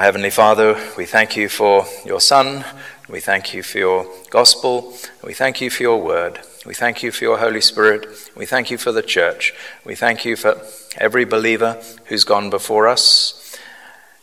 Our 0.00 0.04
Heavenly 0.04 0.30
Father, 0.30 0.80
we 0.96 1.04
thank 1.04 1.36
you 1.36 1.50
for 1.50 1.84
your 2.06 2.22
Son. 2.22 2.64
We 3.06 3.20
thank 3.20 3.52
you 3.52 3.62
for 3.62 3.76
your 3.76 4.06
gospel. 4.30 4.94
We 5.22 5.34
thank 5.34 5.60
you 5.60 5.68
for 5.68 5.82
your 5.82 6.00
word. 6.02 6.40
We 6.64 6.72
thank 6.72 7.02
you 7.02 7.12
for 7.12 7.22
your 7.22 7.36
Holy 7.36 7.60
Spirit. 7.60 8.06
We 8.34 8.46
thank 8.46 8.70
you 8.70 8.78
for 8.78 8.92
the 8.92 9.02
church. 9.02 9.52
We 9.84 9.94
thank 9.94 10.24
you 10.24 10.36
for 10.36 10.58
every 10.96 11.26
believer 11.26 11.82
who's 12.06 12.24
gone 12.24 12.48
before 12.48 12.88
us 12.88 13.58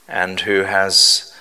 and 0.07 0.39
who 0.39 0.63
has 0.63 1.31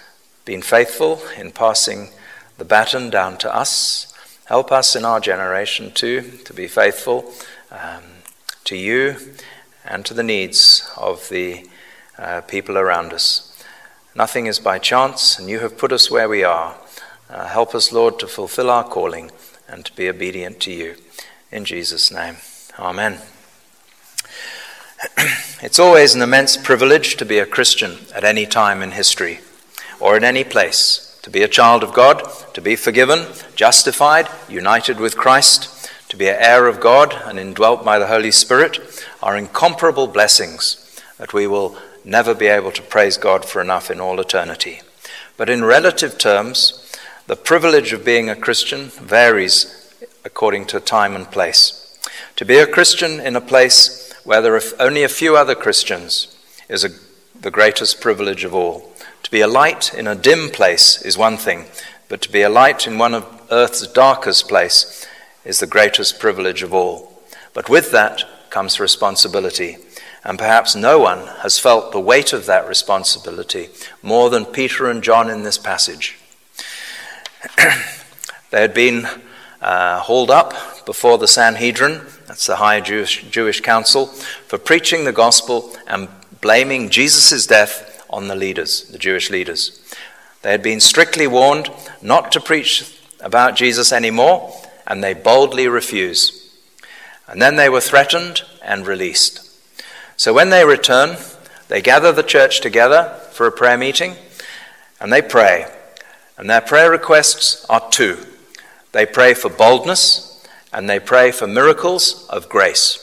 been 0.44 0.60
faithful 0.60 1.22
in 1.38 1.50
passing 1.50 2.10
the 2.58 2.66
baton 2.66 3.08
down 3.08 3.38
to 3.38 3.56
us. 3.56 4.12
Help 4.44 4.70
us 4.70 4.94
in 4.94 5.06
our 5.06 5.18
generation 5.18 5.92
too 5.92 6.20
to 6.44 6.52
be 6.52 6.68
faithful 6.68 7.32
um, 7.70 8.02
to 8.64 8.76
you 8.76 9.16
and 9.82 10.04
to 10.04 10.12
the 10.12 10.22
needs 10.22 10.92
of 10.94 11.26
the 11.30 11.66
uh, 12.18 12.42
people 12.42 12.76
around 12.76 13.14
us. 13.14 13.45
Nothing 14.16 14.46
is 14.46 14.58
by 14.58 14.78
chance, 14.78 15.38
and 15.38 15.46
you 15.46 15.58
have 15.58 15.76
put 15.76 15.92
us 15.92 16.10
where 16.10 16.26
we 16.26 16.42
are. 16.42 16.74
Uh, 17.28 17.48
help 17.48 17.74
us, 17.74 17.92
Lord, 17.92 18.18
to 18.20 18.26
fulfill 18.26 18.70
our 18.70 18.82
calling 18.82 19.30
and 19.68 19.84
to 19.84 19.94
be 19.94 20.08
obedient 20.08 20.58
to 20.60 20.72
you. 20.72 20.96
In 21.52 21.66
Jesus' 21.66 22.10
name, 22.10 22.36
Amen. 22.78 23.18
it's 25.60 25.78
always 25.78 26.14
an 26.14 26.22
immense 26.22 26.56
privilege 26.56 27.16
to 27.16 27.26
be 27.26 27.38
a 27.38 27.44
Christian 27.44 27.98
at 28.14 28.24
any 28.24 28.46
time 28.46 28.80
in 28.80 28.92
history 28.92 29.40
or 30.00 30.16
in 30.16 30.24
any 30.24 30.44
place. 30.44 31.20
To 31.24 31.28
be 31.28 31.42
a 31.42 31.48
child 31.48 31.82
of 31.82 31.92
God, 31.92 32.22
to 32.54 32.62
be 32.62 32.74
forgiven, 32.74 33.26
justified, 33.54 34.30
united 34.48 34.98
with 34.98 35.18
Christ, 35.18 35.90
to 36.08 36.16
be 36.16 36.28
an 36.28 36.36
heir 36.38 36.68
of 36.68 36.80
God 36.80 37.14
and 37.26 37.38
indwelt 37.38 37.84
by 37.84 37.98
the 37.98 38.06
Holy 38.06 38.30
Spirit 38.30 39.04
are 39.22 39.36
incomparable 39.36 40.06
blessings 40.06 41.02
that 41.18 41.34
we 41.34 41.46
will 41.46 41.76
never 42.06 42.34
be 42.34 42.46
able 42.46 42.70
to 42.70 42.82
praise 42.82 43.18
God 43.18 43.44
for 43.44 43.60
enough 43.60 43.90
in 43.90 44.00
all 44.00 44.20
eternity. 44.20 44.80
But 45.36 45.50
in 45.50 45.64
relative 45.64 46.16
terms, 46.16 46.96
the 47.26 47.36
privilege 47.36 47.92
of 47.92 48.04
being 48.04 48.30
a 48.30 48.36
Christian 48.36 48.84
varies 48.84 49.92
according 50.24 50.66
to 50.66 50.80
time 50.80 51.16
and 51.16 51.30
place. 51.30 51.98
To 52.36 52.44
be 52.44 52.58
a 52.58 52.66
Christian 52.66 53.20
in 53.20 53.34
a 53.34 53.40
place 53.40 54.12
where 54.24 54.40
there 54.40 54.54
are 54.54 54.62
only 54.78 55.02
a 55.02 55.08
few 55.08 55.36
other 55.36 55.54
Christians 55.54 56.36
is 56.68 56.84
a, 56.84 56.90
the 57.40 57.50
greatest 57.50 58.00
privilege 58.00 58.44
of 58.44 58.54
all. 58.54 58.92
To 59.24 59.30
be 59.30 59.40
a 59.40 59.48
light 59.48 59.92
in 59.92 60.06
a 60.06 60.14
dim 60.14 60.50
place 60.50 61.02
is 61.02 61.18
one 61.18 61.36
thing, 61.36 61.64
but 62.08 62.22
to 62.22 62.30
be 62.30 62.42
a 62.42 62.48
light 62.48 62.86
in 62.86 62.98
one 62.98 63.14
of 63.14 63.46
earth's 63.50 63.86
darkest 63.86 64.48
place 64.48 65.06
is 65.44 65.58
the 65.58 65.66
greatest 65.66 66.20
privilege 66.20 66.62
of 66.62 66.72
all. 66.72 67.20
But 67.52 67.68
with 67.68 67.90
that 67.90 68.22
comes 68.50 68.78
responsibility. 68.78 69.78
And 70.26 70.40
perhaps 70.40 70.74
no 70.74 70.98
one 70.98 71.28
has 71.42 71.60
felt 71.60 71.92
the 71.92 72.00
weight 72.00 72.32
of 72.32 72.46
that 72.46 72.66
responsibility 72.66 73.68
more 74.02 74.28
than 74.28 74.44
Peter 74.44 74.90
and 74.90 75.00
John 75.00 75.30
in 75.30 75.44
this 75.44 75.56
passage. 75.56 76.18
they 78.50 78.60
had 78.60 78.74
been 78.74 79.06
uh, 79.62 80.00
hauled 80.00 80.32
up 80.32 80.84
before 80.84 81.16
the 81.16 81.28
Sanhedrin, 81.28 82.00
that's 82.26 82.44
the 82.44 82.56
high 82.56 82.80
Jewish, 82.80 83.22
Jewish 83.30 83.60
council, 83.60 84.06
for 84.48 84.58
preaching 84.58 85.04
the 85.04 85.12
gospel 85.12 85.76
and 85.86 86.08
blaming 86.40 86.90
Jesus' 86.90 87.46
death 87.46 88.04
on 88.10 88.26
the 88.26 88.34
leaders, 88.34 88.82
the 88.88 88.98
Jewish 88.98 89.30
leaders. 89.30 89.80
They 90.42 90.50
had 90.50 90.62
been 90.62 90.80
strictly 90.80 91.28
warned 91.28 91.70
not 92.02 92.32
to 92.32 92.40
preach 92.40 93.00
about 93.20 93.54
Jesus 93.54 93.92
anymore, 93.92 94.52
and 94.88 95.04
they 95.04 95.14
boldly 95.14 95.68
refuse. 95.68 96.52
And 97.28 97.40
then 97.40 97.54
they 97.54 97.68
were 97.68 97.80
threatened 97.80 98.42
and 98.60 98.88
released. 98.88 99.45
So 100.16 100.32
when 100.32 100.50
they 100.50 100.64
return, 100.64 101.16
they 101.68 101.82
gather 101.82 102.12
the 102.12 102.22
church 102.22 102.60
together 102.60 103.18
for 103.32 103.46
a 103.46 103.52
prayer 103.52 103.76
meeting, 103.76 104.16
and 105.00 105.12
they 105.12 105.22
pray. 105.22 105.66
And 106.38 106.48
their 106.48 106.60
prayer 106.60 106.90
requests 106.90 107.64
are 107.68 107.88
two 107.90 108.18
they 108.96 109.04
pray 109.04 109.34
for 109.34 109.50
boldness 109.50 110.42
and 110.72 110.88
they 110.88 110.98
pray 110.98 111.30
for 111.30 111.46
miracles 111.46 112.26
of 112.30 112.48
grace. 112.48 113.02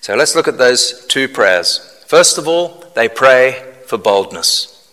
So 0.00 0.16
let's 0.16 0.34
look 0.34 0.48
at 0.48 0.58
those 0.58 1.06
two 1.06 1.28
prayers. 1.28 1.78
First 2.08 2.36
of 2.36 2.48
all, 2.48 2.84
they 2.96 3.08
pray 3.08 3.64
for 3.86 3.96
boldness. 3.96 4.92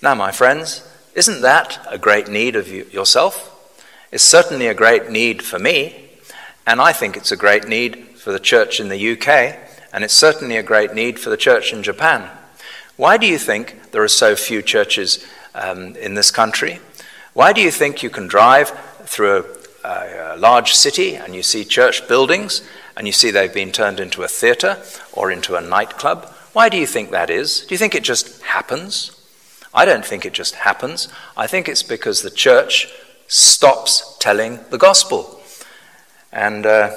Now, 0.00 0.14
my 0.14 0.30
friends, 0.30 0.88
isn't 1.16 1.40
that 1.40 1.84
a 1.90 1.98
great 1.98 2.28
need 2.28 2.54
of 2.54 2.68
you, 2.68 2.84
yourself? 2.92 3.48
It's 4.12 4.22
certainly 4.22 4.68
a 4.68 4.74
great 4.74 5.10
need 5.10 5.42
for 5.42 5.58
me, 5.58 6.08
and 6.64 6.80
I 6.80 6.92
think 6.92 7.16
it's 7.16 7.32
a 7.32 7.36
great 7.36 7.66
need 7.66 7.96
for 8.18 8.30
the 8.30 8.38
church 8.38 8.78
in 8.78 8.88
the 8.88 9.12
UK, 9.12 9.56
and 9.92 10.04
it's 10.04 10.14
certainly 10.14 10.56
a 10.56 10.62
great 10.62 10.94
need 10.94 11.18
for 11.18 11.30
the 11.30 11.36
church 11.36 11.72
in 11.72 11.82
Japan. 11.82 12.30
Why 12.96 13.16
do 13.16 13.26
you 13.26 13.38
think 13.38 13.90
there 13.92 14.02
are 14.02 14.08
so 14.08 14.36
few 14.36 14.62
churches 14.62 15.26
um, 15.54 15.96
in 15.96 16.14
this 16.14 16.30
country. 16.30 16.80
Why 17.32 17.52
do 17.52 17.60
you 17.60 17.70
think 17.70 18.02
you 18.02 18.10
can 18.10 18.26
drive 18.26 18.70
through 19.04 19.46
a, 19.84 20.34
a, 20.34 20.36
large 20.36 20.72
city 20.72 21.16
and 21.16 21.34
you 21.34 21.42
see 21.42 21.64
church 21.64 22.06
buildings 22.08 22.62
and 22.96 23.06
you 23.06 23.12
see 23.12 23.30
they've 23.30 23.52
been 23.52 23.72
turned 23.72 24.00
into 24.00 24.22
a 24.22 24.28
theatre 24.28 24.82
or 25.12 25.30
into 25.30 25.56
a 25.56 25.60
nightclub? 25.60 26.26
Why 26.52 26.68
do 26.68 26.76
you 26.76 26.86
think 26.86 27.10
that 27.10 27.30
is? 27.30 27.64
Do 27.66 27.74
you 27.74 27.78
think 27.78 27.94
it 27.94 28.02
just 28.02 28.42
happens? 28.42 29.16
I 29.72 29.84
don't 29.84 30.04
think 30.04 30.24
it 30.24 30.32
just 30.32 30.56
happens. 30.56 31.08
I 31.36 31.46
think 31.46 31.68
it's 31.68 31.84
because 31.84 32.22
the 32.22 32.30
church 32.30 32.88
stops 33.28 34.16
telling 34.18 34.58
the 34.70 34.78
gospel. 34.78 35.40
And 36.32 36.66
uh, 36.66 36.96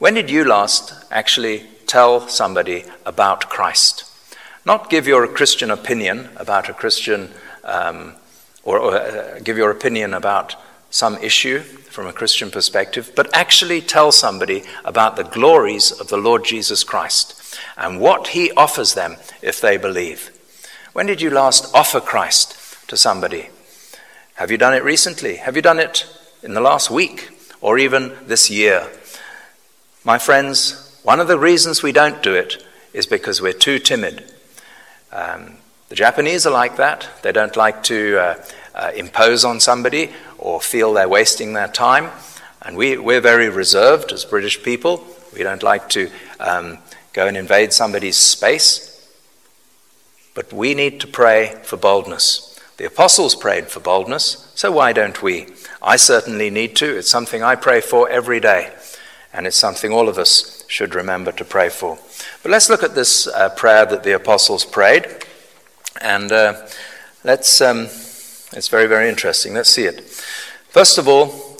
when 0.00 0.14
did 0.14 0.30
you 0.30 0.44
last 0.44 0.94
actually 1.10 1.66
tell 1.86 2.26
somebody 2.26 2.84
about 3.04 3.50
Christ? 3.50 4.10
Not 4.64 4.88
give 4.88 5.06
your 5.06 5.28
Christian 5.28 5.70
opinion 5.70 6.30
about 6.36 6.70
a 6.70 6.72
Christian 6.72 7.30
um, 7.64 8.14
or, 8.62 8.78
or 8.78 8.96
uh, 8.96 9.40
give 9.44 9.58
your 9.58 9.70
opinion 9.70 10.14
about 10.14 10.56
some 10.88 11.18
issue 11.18 11.58
from 11.60 12.06
a 12.06 12.14
Christian 12.14 12.50
perspective, 12.50 13.12
but 13.14 13.28
actually 13.34 13.82
tell 13.82 14.10
somebody 14.10 14.62
about 14.86 15.16
the 15.16 15.24
glories 15.24 15.92
of 15.92 16.08
the 16.08 16.16
Lord 16.16 16.46
Jesus 16.46 16.82
Christ 16.82 17.58
and 17.76 18.00
what 18.00 18.28
he 18.28 18.50
offers 18.52 18.94
them 18.94 19.16
if 19.42 19.60
they 19.60 19.76
believe. 19.76 20.30
When 20.94 21.04
did 21.04 21.20
you 21.20 21.28
last 21.28 21.74
offer 21.74 22.00
Christ 22.00 22.88
to 22.88 22.96
somebody? 22.96 23.50
Have 24.36 24.50
you 24.50 24.56
done 24.56 24.72
it 24.72 24.82
recently? 24.82 25.36
Have 25.36 25.56
you 25.56 25.62
done 25.62 25.78
it 25.78 26.06
in 26.42 26.54
the 26.54 26.62
last 26.62 26.90
week 26.90 27.28
or 27.60 27.78
even 27.78 28.16
this 28.26 28.48
year? 28.48 28.88
My 30.02 30.18
friends, 30.18 30.98
one 31.02 31.20
of 31.20 31.28
the 31.28 31.38
reasons 31.38 31.82
we 31.82 31.92
don't 31.92 32.22
do 32.22 32.34
it 32.34 32.64
is 32.94 33.06
because 33.06 33.42
we're 33.42 33.52
too 33.52 33.78
timid. 33.78 34.32
Um, 35.12 35.56
the 35.90 35.94
Japanese 35.94 36.46
are 36.46 36.52
like 36.52 36.76
that. 36.76 37.06
They 37.22 37.32
don't 37.32 37.54
like 37.54 37.82
to 37.84 38.18
uh, 38.18 38.44
uh, 38.74 38.92
impose 38.96 39.44
on 39.44 39.60
somebody 39.60 40.10
or 40.38 40.62
feel 40.62 40.94
they're 40.94 41.06
wasting 41.06 41.52
their 41.52 41.68
time. 41.68 42.10
And 42.62 42.78
we, 42.78 42.96
we're 42.96 43.20
very 43.20 43.50
reserved 43.50 44.10
as 44.10 44.24
British 44.24 44.62
people. 44.62 45.04
We 45.34 45.42
don't 45.42 45.62
like 45.62 45.90
to 45.90 46.10
um, 46.38 46.78
go 47.12 47.26
and 47.26 47.36
invade 47.36 47.74
somebody's 47.74 48.16
space. 48.16 49.06
But 50.34 50.50
we 50.50 50.72
need 50.72 51.00
to 51.00 51.06
pray 51.06 51.60
for 51.62 51.76
boldness. 51.76 52.58
The 52.78 52.86
apostles 52.86 53.34
prayed 53.34 53.68
for 53.68 53.80
boldness, 53.80 54.50
so 54.54 54.72
why 54.72 54.94
don't 54.94 55.22
we? 55.22 55.48
I 55.82 55.96
certainly 55.96 56.48
need 56.48 56.74
to. 56.76 56.96
It's 56.96 57.10
something 57.10 57.42
I 57.42 57.54
pray 57.54 57.82
for 57.82 58.08
every 58.08 58.40
day, 58.40 58.72
and 59.32 59.46
it's 59.46 59.56
something 59.56 59.92
all 59.92 60.08
of 60.08 60.18
us 60.18 60.64
should 60.66 60.94
remember 60.94 61.32
to 61.32 61.44
pray 61.44 61.68
for. 61.68 61.98
But 62.42 62.50
let's 62.50 62.68
look 62.68 62.82
at 62.82 62.94
this 62.94 63.26
uh, 63.26 63.50
prayer 63.50 63.86
that 63.86 64.02
the 64.02 64.12
apostles 64.12 64.64
prayed. 64.64 65.06
And 66.00 66.32
uh, 66.32 66.66
let's, 67.24 67.60
um, 67.60 67.84
it's 68.52 68.68
very, 68.68 68.86
very 68.86 69.08
interesting. 69.08 69.54
Let's 69.54 69.70
see 69.70 69.84
it. 69.84 70.00
First 70.70 70.98
of 70.98 71.06
all, 71.08 71.56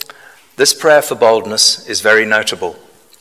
this 0.57 0.75
prayer 0.75 1.03
for 1.03 1.15
boldness 1.15 1.89
is 1.89 2.01
very 2.01 2.25
notable. 2.25 2.77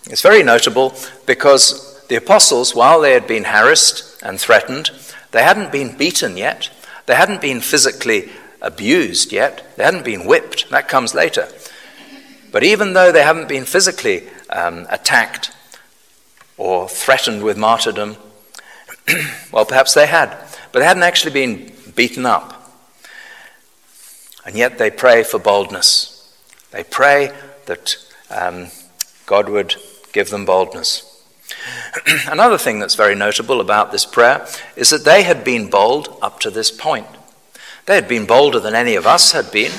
It's 0.10 0.22
very 0.22 0.44
notable 0.44 0.94
because 1.26 2.06
the 2.08 2.16
apostles, 2.16 2.74
while 2.74 3.02
they 3.02 3.14
had 3.14 3.28
been 3.28 3.46
harassed 3.46 4.22
and 4.24 4.40
threatened, 4.40 4.92
they 5.32 5.44
hadn't 5.44 5.72
been 5.72 5.96
beaten 5.96 6.38
yet. 6.38 6.70
They 7.06 7.16
hadn't 7.16 7.42
been 7.42 7.62
physically 7.62 8.30
abused 8.62 9.32
yet. 9.32 9.66
They 9.78 9.84
hadn't 9.84 10.06
been 10.06 10.26
whipped. 10.26 10.70
That 10.70 10.88
comes 10.88 11.14
later. 11.14 11.48
But 12.52 12.64
even 12.64 12.94
though 12.94 13.12
they 13.12 13.24
haven't 13.24 13.48
been 13.48 13.66
physically 13.66 14.28
um, 14.50 14.88
attacked 14.90 15.52
or 16.58 16.90
threatened 16.90 17.44
with 17.44 17.58
martyrdom, 17.58 18.18
well, 19.52 19.66
perhaps 19.66 19.94
they 19.94 20.08
had. 20.08 20.30
But 20.72 20.80
they 20.80 20.86
hadn't 20.86 21.04
actually 21.04 21.32
been 21.32 21.72
beaten 21.96 22.26
up. 22.26 22.56
And 24.46 24.56
yet 24.56 24.78
they 24.78 24.90
pray 24.90 25.24
for 25.24 25.40
boldness. 25.40 26.16
They 26.72 26.84
pray 26.84 27.32
that 27.66 27.96
um, 28.30 28.68
God 29.26 29.50
would 29.50 29.76
give 30.12 30.30
them 30.30 30.46
boldness. 30.46 31.06
Another 32.28 32.58
thing 32.58 32.80
that's 32.80 32.96
very 32.96 33.16
notable 33.16 33.62
about 33.62 33.92
this 33.92 34.06
prayer 34.06 34.48
is 34.76 34.90
that 34.90 35.06
they 35.06 35.24
had 35.24 35.44
been 35.44 35.70
bold 35.70 36.18
up 36.22 36.40
to 36.42 36.52
this 36.52 36.72
point. 36.72 37.08
They 37.86 37.96
had 37.96 38.08
been 38.08 38.26
bolder 38.26 38.60
than 38.60 38.76
any 38.76 38.96
of 38.96 39.08
us 39.08 39.32
had 39.32 39.52
been. 39.52 39.72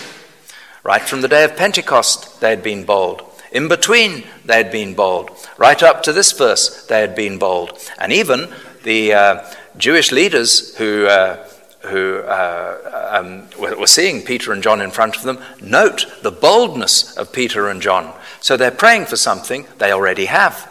Right 0.82 1.02
from 1.02 1.20
the 1.20 1.28
day 1.28 1.44
of 1.44 1.56
Pentecost, 1.56 2.40
they 2.40 2.50
had 2.50 2.62
been 2.62 2.84
bold. 2.84 3.22
In 3.52 3.68
between, 3.68 4.24
they 4.44 4.56
had 4.56 4.70
been 4.70 4.94
bold. 4.94 5.30
Right 5.58 5.82
up 5.82 6.02
to 6.04 6.12
this 6.12 6.32
verse, 6.32 6.86
they 6.86 7.00
had 7.00 7.14
been 7.14 7.38
bold. 7.38 7.78
And 7.98 8.12
even 8.12 8.48
the, 8.84 9.12
uh, 9.12 9.54
Jewish 9.76 10.12
leaders 10.12 10.76
who 10.76 11.06
uh, 11.06 11.46
who 11.82 12.18
uh, 12.18 13.10
um, 13.12 13.48
were 13.58 13.86
seeing 13.86 14.20
Peter 14.20 14.52
and 14.52 14.62
John 14.62 14.82
in 14.82 14.90
front 14.90 15.16
of 15.16 15.22
them 15.22 15.38
note 15.62 16.04
the 16.22 16.30
boldness 16.30 17.16
of 17.16 17.32
Peter 17.32 17.68
and 17.68 17.80
John. 17.80 18.14
So 18.40 18.56
they're 18.56 18.70
praying 18.70 19.06
for 19.06 19.16
something 19.16 19.66
they 19.78 19.90
already 19.90 20.26
have. 20.26 20.70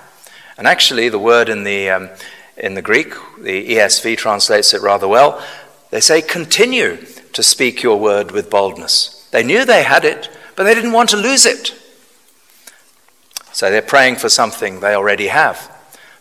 And 0.55 0.67
actually, 0.67 1.09
the 1.09 1.17
word 1.17 1.49
in 1.49 1.63
the, 1.63 1.89
um, 1.89 2.09
in 2.57 2.75
the 2.75 2.83
Greek, 2.83 3.15
the 3.39 3.69
ESV 3.69 4.17
translates 4.17 4.75
it 4.75 4.83
rather 4.83 5.07
well. 5.07 5.43
They 5.89 5.99
say, 5.99 6.21
continue 6.21 6.97
to 7.33 7.41
speak 7.41 7.81
your 7.81 7.99
word 7.99 8.29
with 8.29 8.51
boldness. 8.51 9.27
They 9.31 9.41
knew 9.41 9.65
they 9.65 9.81
had 9.81 10.05
it, 10.05 10.29
but 10.55 10.65
they 10.65 10.75
didn't 10.75 10.91
want 10.91 11.09
to 11.09 11.17
lose 11.17 11.47
it. 11.47 11.73
So 13.59 13.69
they're 13.69 13.81
praying 13.81 14.15
for 14.15 14.29
something 14.29 14.79
they 14.79 14.95
already 14.95 15.27
have. 15.27 15.69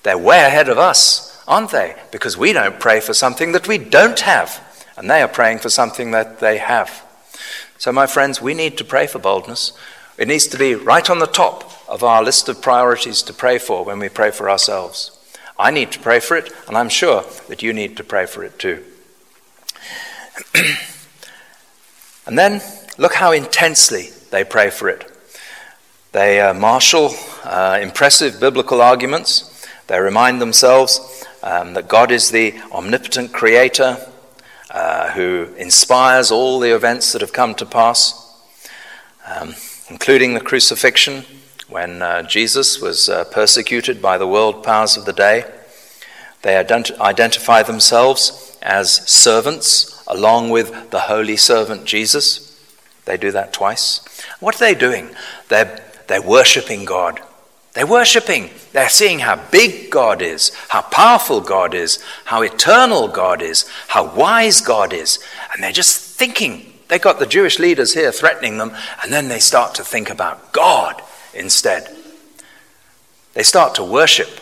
They're 0.03 0.19
way 0.19 0.45
ahead 0.45 0.69
of 0.69 0.77
us, 0.77 1.41
aren't 1.47 1.71
they? 1.71 1.95
Because 2.11 2.37
we 2.37 2.53
don't 2.53 2.81
pray 2.81 2.99
for 2.99 3.15
something 3.15 3.53
that 3.53 3.69
we 3.69 3.79
don't 3.79 4.19
have 4.19 4.61
and 4.97 5.09
they 5.09 5.23
are 5.23 5.29
praying 5.29 5.61
for 5.61 5.71
something 5.71 6.11
that 6.11 6.41
they 6.41 6.59
have. 6.59 7.07
So, 7.79 7.93
my 7.93 8.09
friends, 8.09 8.43
we 8.43 8.55
need 8.55 8.77
to 8.79 8.85
pray 8.85 9.07
for 9.07 9.21
boldness. 9.21 9.73
It 10.19 10.27
needs 10.27 10.49
to 10.49 10.59
be 10.59 10.75
right 10.75 11.09
on 11.09 11.21
the 11.21 11.29
top 11.29 11.89
of 11.89 12.03
our 12.03 12.25
list 12.25 12.49
of 12.49 12.61
priorities 12.61 13.23
to 13.23 13.33
pray 13.33 13.59
for 13.59 13.85
when 13.85 14.01
we 14.01 14.09
pray 14.09 14.33
for 14.33 14.51
ourselves. 14.51 15.17
I 15.57 15.71
need 15.71 15.93
to 15.93 16.01
pray 16.01 16.19
for 16.19 16.37
it, 16.37 16.53
and 16.67 16.77
I'm 16.77 16.89
sure 16.89 17.25
that 17.47 17.63
you 17.63 17.73
need 17.73 17.97
to 17.99 18.03
pray 18.03 18.27
for 18.27 18.43
it 18.43 18.59
too. 18.59 18.83
and 22.27 22.37
then 22.37 22.63
look 22.99 23.15
how 23.15 23.31
intensely 23.31 24.09
they 24.33 24.43
pray 24.43 24.71
for 24.71 24.89
it. 24.89 25.09
They 26.13 26.41
uh, 26.41 26.55
marshal 26.55 27.11
uh, 27.45 27.79
impressive 27.83 28.41
biblical 28.41 28.81
arguments. 28.81 29.67
They 29.89 30.01
remind 30.01 30.41
themselves 30.41 31.27
um, 31.43 31.75
that 31.75 31.89
God 31.89 32.11
is 32.11 32.31
the 32.31 32.55
omnipotent 32.73 33.33
creator, 33.33 33.99
uh, 34.71 35.11
who 35.13 35.49
inspires 35.57 36.31
all 36.31 36.61
the 36.61 36.75
events 36.75 37.13
that 37.13 37.21
have 37.21 37.33
come 37.33 37.55
to 37.57 37.67
pass, 37.67 38.41
um, 39.27 39.55
including 39.91 40.35
the 40.35 40.41
crucifixion 40.41 41.25
when 41.69 42.01
uh, 42.01 42.23
Jesus 42.23 42.81
was 42.81 43.09
uh, 43.09 43.25
persecuted 43.25 44.01
by 44.01 44.17
the 44.17 44.27
world 44.27 44.65
powers 44.65 44.97
of 44.97 45.05
the 45.05 45.13
day. 45.13 45.45
They 46.43 46.55
ident- 46.55 46.99
identify 46.99 47.63
themselves 47.63 48.57
as 48.63 49.07
servants 49.09 50.03
along 50.07 50.51
with 50.51 50.91
the 50.91 51.01
holy 51.01 51.37
servant 51.37 51.85
Jesus. 51.85 52.59
They 53.05 53.17
do 53.17 53.31
that 53.33 53.53
twice. 53.53 54.01
What 54.41 54.55
are 54.57 54.59
they 54.59 54.75
doing? 54.75 55.11
They're, 55.49 55.83
they're 56.09 56.23
worshipping 56.23 56.85
God. 56.85 57.21
They're 57.75 57.87
worshipping. 57.87 58.51
They're 58.73 58.89
seeing 58.89 59.21
how 59.21 59.37
big 59.51 59.91
God 59.91 60.21
is, 60.21 60.53
how 60.69 60.83
powerful 60.83 61.41
God 61.41 61.75
is, 61.75 62.03
how 62.25 62.43
eternal 62.43 63.07
God 63.09 63.41
is, 63.41 63.69
how 63.87 64.13
wise 64.15 64.61
God 64.61 64.93
is. 64.93 65.21
And 65.55 65.63
they're 65.63 65.71
just 65.71 66.19
thinking. 66.19 66.73
They 66.89 66.99
got 66.99 67.19
the 67.19 67.27
Jewish 67.27 67.59
leaders 67.59 67.93
here 67.93 68.11
threatening 68.11 68.57
them, 68.57 68.75
and 69.03 69.13
then 69.13 69.29
they 69.29 69.39
start 69.39 69.75
to 69.75 69.85
think 69.85 70.09
about 70.09 70.53
God 70.53 71.01
instead. 71.35 71.95
They 73.35 73.43
start 73.43 73.75
to 73.75 73.85
worship. 73.85 74.41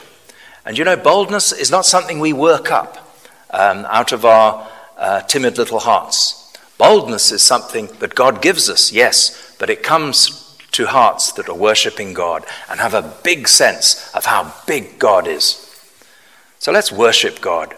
And 0.65 0.79
you 0.79 0.85
know, 0.85 0.97
boldness 0.97 1.53
is 1.53 1.71
not 1.71 1.85
something 1.85 2.21
we 2.21 2.33
work 2.33 2.71
up 2.71 3.13
um, 3.51 3.85
out 3.91 4.13
of 4.13 4.25
our 4.25 4.69
uh, 4.97 5.23
timid 5.23 5.59
little 5.59 5.81
hearts. 5.81 6.57
Boldness 6.79 7.33
is 7.33 7.43
something 7.43 7.89
that 7.99 8.15
God 8.15 8.41
gives 8.41 8.71
us, 8.71 8.93
yes, 8.93 9.55
but 9.59 9.69
it 9.69 9.83
comes 9.83 10.46
to 10.77 10.87
hearts 10.87 11.33
that 11.33 11.49
are 11.49 11.55
worshipping 11.55 12.13
God 12.13 12.45
and 12.71 12.81
have 12.81 12.93
a 12.93 13.15
big 13.25 13.49
sense 13.49 14.11
of 14.15 14.27
how 14.27 14.53
big 14.67 14.99
God 14.99 15.27
is. 15.27 15.63
So 16.59 16.71
let's 16.71 16.93
worship 16.93 17.41
God. 17.41 17.75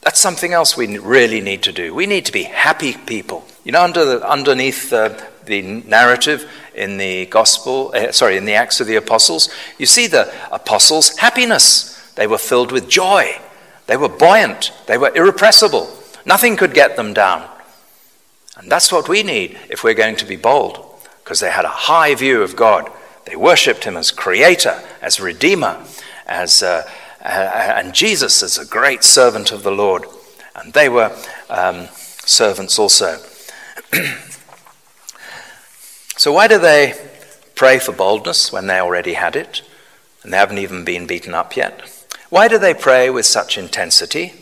That's 0.00 0.18
something 0.18 0.54
else 0.54 0.78
we 0.78 0.96
really 0.96 1.42
need 1.42 1.62
to 1.64 1.72
do. 1.72 1.94
We 1.94 2.06
need 2.06 2.24
to 2.24 2.32
be 2.32 2.44
happy 2.44 2.94
people. 2.94 3.44
You 3.64 3.72
know, 3.72 3.82
under 3.82 4.04
the, 4.06 4.26
underneath 4.26 4.88
the, 4.88 5.26
the 5.44 5.60
narrative 5.60 6.50
in 6.74 6.96
the 6.96 7.26
Gospel, 7.26 7.92
uh, 7.94 8.12
sorry, 8.12 8.38
in 8.38 8.46
the 8.46 8.54
Acts 8.54 8.80
of 8.80 8.86
the 8.86 8.96
Apostles, 8.96 9.50
you 9.76 9.84
see 9.84 10.06
the 10.06 10.32
apostles' 10.50 11.18
happiness. 11.18 11.92
They 12.14 12.26
were 12.26 12.38
filled 12.38 12.72
with 12.72 12.88
joy. 12.88 13.38
They 13.88 13.98
were 13.98 14.08
buoyant. 14.08 14.72
They 14.86 14.96
were 14.96 15.14
irrepressible. 15.14 15.92
Nothing 16.24 16.56
could 16.56 16.72
get 16.72 16.96
them 16.96 17.12
down. 17.12 17.46
And 18.56 18.72
that's 18.72 18.90
what 18.90 19.06
we 19.06 19.22
need 19.22 19.58
if 19.68 19.84
we're 19.84 19.92
going 19.92 20.16
to 20.16 20.24
be 20.24 20.36
bold 20.36 20.95
because 21.26 21.40
they 21.40 21.50
had 21.50 21.64
a 21.64 21.68
high 21.68 22.14
view 22.14 22.40
of 22.40 22.54
God. 22.54 22.88
They 23.24 23.34
worshipped 23.34 23.82
him 23.82 23.96
as 23.96 24.12
creator, 24.12 24.80
as 25.02 25.18
redeemer, 25.18 25.84
as, 26.24 26.62
uh, 26.62 26.88
and 27.20 27.92
Jesus 27.92 28.44
as 28.44 28.58
a 28.58 28.64
great 28.64 29.02
servant 29.02 29.50
of 29.50 29.64
the 29.64 29.72
Lord. 29.72 30.04
And 30.54 30.72
they 30.72 30.88
were 30.88 31.10
um, 31.50 31.88
servants 31.90 32.78
also. 32.78 33.18
so, 36.16 36.30
why 36.32 36.46
do 36.46 36.60
they 36.60 36.94
pray 37.56 37.80
for 37.80 37.90
boldness 37.90 38.52
when 38.52 38.68
they 38.68 38.78
already 38.78 39.14
had 39.14 39.34
it 39.34 39.62
and 40.22 40.32
they 40.32 40.36
haven't 40.36 40.58
even 40.58 40.84
been 40.84 41.08
beaten 41.08 41.34
up 41.34 41.56
yet? 41.56 42.08
Why 42.30 42.46
do 42.46 42.56
they 42.56 42.72
pray 42.72 43.10
with 43.10 43.26
such 43.26 43.58
intensity? 43.58 44.32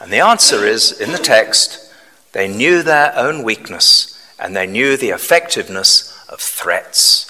And 0.00 0.10
the 0.10 0.20
answer 0.20 0.64
is 0.64 0.98
in 0.98 1.12
the 1.12 1.18
text, 1.18 1.92
they 2.32 2.48
knew 2.48 2.82
their 2.82 3.14
own 3.14 3.42
weakness 3.42 4.11
and 4.42 4.56
they 4.56 4.66
knew 4.66 4.96
the 4.96 5.10
effectiveness 5.10 6.26
of 6.28 6.40
threats. 6.40 7.28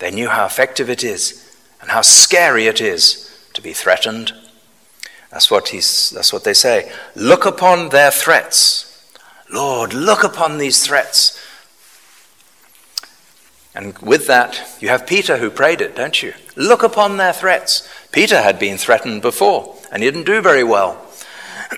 They 0.00 0.10
knew 0.10 0.28
how 0.28 0.44
effective 0.44 0.90
it 0.90 1.04
is 1.04 1.56
and 1.80 1.92
how 1.92 2.02
scary 2.02 2.66
it 2.66 2.80
is 2.80 3.48
to 3.54 3.62
be 3.62 3.72
threatened. 3.72 4.32
That's 5.30 5.48
what, 5.48 5.68
he's, 5.68 6.10
that's 6.10 6.32
what 6.32 6.42
they 6.42 6.52
say. 6.52 6.92
Look 7.14 7.46
upon 7.46 7.90
their 7.90 8.10
threats. 8.10 8.90
Lord, 9.48 9.94
look 9.94 10.24
upon 10.24 10.58
these 10.58 10.84
threats. 10.84 11.40
And 13.72 13.96
with 13.98 14.26
that, 14.26 14.76
you 14.80 14.88
have 14.88 15.06
Peter 15.06 15.36
who 15.36 15.50
prayed 15.50 15.80
it, 15.80 15.94
don't 15.94 16.20
you? 16.20 16.34
Look 16.56 16.82
upon 16.82 17.16
their 17.16 17.32
threats. 17.32 17.88
Peter 18.10 18.42
had 18.42 18.58
been 18.58 18.76
threatened 18.76 19.22
before, 19.22 19.76
and 19.92 20.02
he 20.02 20.10
didn't 20.10 20.26
do 20.26 20.40
very 20.40 20.64
well. 20.64 21.00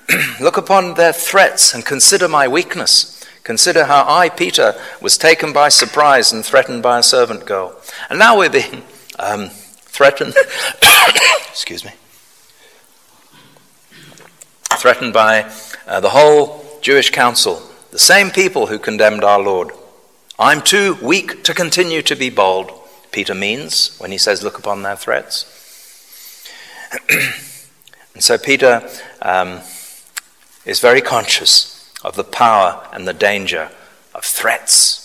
Look 0.40 0.56
upon 0.56 0.94
their 0.94 1.12
threats 1.12 1.74
and 1.74 1.84
consider 1.84 2.26
my 2.26 2.48
weakness. 2.48 3.15
Consider 3.46 3.84
how 3.84 4.04
I, 4.08 4.28
Peter, 4.28 4.74
was 5.00 5.16
taken 5.16 5.52
by 5.52 5.68
surprise 5.68 6.32
and 6.32 6.44
threatened 6.44 6.82
by 6.82 6.98
a 6.98 7.02
servant 7.04 7.46
girl. 7.46 7.80
And 8.10 8.18
now 8.18 8.36
we're 8.36 8.50
being 8.50 8.82
um, 9.20 9.50
threatened, 9.50 10.34
excuse 11.48 11.84
me, 11.84 11.92
threatened 14.64 15.12
by 15.12 15.48
uh, 15.86 16.00
the 16.00 16.08
whole 16.08 16.80
Jewish 16.82 17.10
council, 17.10 17.62
the 17.92 18.00
same 18.00 18.32
people 18.32 18.66
who 18.66 18.80
condemned 18.80 19.22
our 19.22 19.40
Lord. 19.40 19.70
I'm 20.40 20.60
too 20.60 20.98
weak 21.00 21.44
to 21.44 21.54
continue 21.54 22.02
to 22.02 22.16
be 22.16 22.30
bold, 22.30 22.72
Peter 23.12 23.32
means 23.32 23.96
when 23.98 24.10
he 24.10 24.18
says, 24.18 24.42
Look 24.42 24.58
upon 24.58 24.82
their 24.82 24.96
threats. 24.96 26.50
and 28.12 28.24
so 28.24 28.38
Peter 28.38 28.90
um, 29.22 29.60
is 30.64 30.80
very 30.80 31.00
conscious 31.00 31.75
of 32.06 32.14
the 32.14 32.24
power 32.24 32.86
and 32.92 33.06
the 33.06 33.12
danger 33.12 33.68
of 34.14 34.24
threats. 34.24 35.02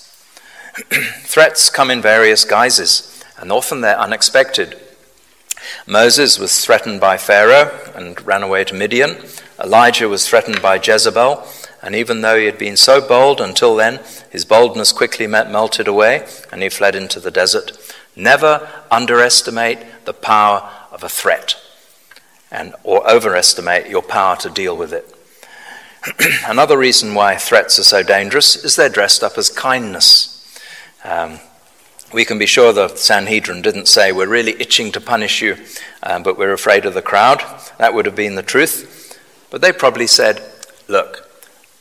threats 1.23 1.71
come 1.71 1.89
in 1.89 1.99
various 1.99 2.45
guises, 2.45 3.23
and 3.37 3.51
often 3.51 3.81
they're 3.81 3.99
unexpected. 3.99 4.79
Moses 5.87 6.37
was 6.37 6.63
threatened 6.63 7.01
by 7.01 7.17
Pharaoh 7.17 7.91
and 7.95 8.23
ran 8.25 8.43
away 8.43 8.63
to 8.65 8.75
Midian. 8.75 9.17
Elijah 9.61 10.07
was 10.07 10.27
threatened 10.27 10.61
by 10.61 10.75
Jezebel, 10.75 11.43
and 11.81 11.95
even 11.95 12.21
though 12.21 12.37
he 12.37 12.45
had 12.45 12.59
been 12.59 12.77
so 12.77 13.05
bold 13.05 13.41
until 13.41 13.75
then, 13.75 13.99
his 14.29 14.45
boldness 14.45 14.93
quickly 14.93 15.25
melted 15.25 15.87
away 15.87 16.27
and 16.51 16.61
he 16.61 16.69
fled 16.69 16.93
into 16.93 17.19
the 17.19 17.31
desert. 17.31 17.71
Never 18.15 18.69
underestimate 18.91 20.05
the 20.05 20.13
power 20.13 20.69
of 20.91 21.03
a 21.03 21.09
threat 21.09 21.55
and 22.51 22.75
or 22.83 23.09
overestimate 23.09 23.89
your 23.89 24.03
power 24.03 24.35
to 24.35 24.49
deal 24.49 24.77
with 24.77 24.93
it. 24.93 25.15
Another 26.47 26.77
reason 26.77 27.13
why 27.13 27.35
threats 27.35 27.77
are 27.77 27.83
so 27.83 28.01
dangerous 28.01 28.55
is 28.55 28.75
they're 28.75 28.89
dressed 28.89 29.23
up 29.23 29.37
as 29.37 29.49
kindness. 29.49 30.59
Um, 31.03 31.39
we 32.11 32.25
can 32.25 32.39
be 32.39 32.47
sure 32.47 32.73
the 32.73 32.95
Sanhedrin 32.95 33.61
didn't 33.61 33.87
say, 33.87 34.11
We're 34.11 34.27
really 34.27 34.59
itching 34.59 34.91
to 34.93 35.01
punish 35.01 35.41
you, 35.41 35.57
um, 36.03 36.23
but 36.23 36.37
we're 36.37 36.53
afraid 36.53 36.85
of 36.85 36.95
the 36.95 37.01
crowd. 37.03 37.43
That 37.77 37.93
would 37.93 38.05
have 38.05 38.15
been 38.15 38.35
the 38.35 38.41
truth. 38.41 39.19
But 39.51 39.61
they 39.61 39.71
probably 39.71 40.07
said, 40.07 40.41
Look, 40.87 41.29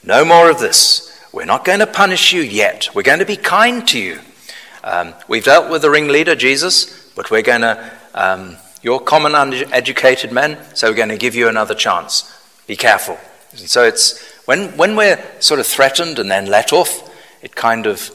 no 0.04 0.24
more 0.24 0.50
of 0.50 0.60
this. 0.60 1.06
We're 1.32 1.46
not 1.46 1.64
going 1.64 1.80
to 1.80 1.86
punish 1.86 2.32
you 2.32 2.42
yet. 2.42 2.90
We're 2.94 3.02
going 3.02 3.20
to 3.20 3.26
be 3.26 3.36
kind 3.36 3.88
to 3.88 3.98
you. 3.98 4.20
Um, 4.84 5.14
we've 5.28 5.44
dealt 5.44 5.70
with 5.70 5.82
the 5.82 5.90
ringleader, 5.90 6.34
Jesus, 6.34 7.10
but 7.14 7.30
we're 7.30 7.42
going 7.42 7.60
to, 7.62 7.90
um, 8.14 8.56
you're 8.82 9.00
common 9.00 9.34
uneducated 9.34 10.30
men, 10.30 10.58
so 10.74 10.90
we're 10.90 10.96
going 10.96 11.08
to 11.08 11.18
give 11.18 11.34
you 11.34 11.48
another 11.48 11.74
chance. 11.74 12.30
Be 12.66 12.76
careful. 12.76 13.18
And 13.52 13.68
so 13.68 13.84
it's 13.84 14.22
when, 14.46 14.76
when 14.76 14.96
we're 14.96 15.22
sort 15.40 15.60
of 15.60 15.66
threatened 15.66 16.18
and 16.18 16.30
then 16.30 16.46
let 16.46 16.72
off, 16.72 17.08
it 17.42 17.54
kind 17.54 17.86
of 17.86 18.10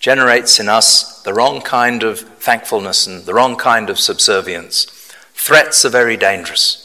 generates 0.00 0.60
in 0.60 0.68
us 0.68 1.22
the 1.22 1.34
wrong 1.34 1.60
kind 1.60 2.02
of 2.02 2.20
thankfulness 2.20 3.06
and 3.06 3.24
the 3.24 3.34
wrong 3.34 3.56
kind 3.56 3.90
of 3.90 3.98
subservience. 3.98 4.84
Threats 5.34 5.84
are 5.84 5.90
very 5.90 6.16
dangerous. 6.16 6.84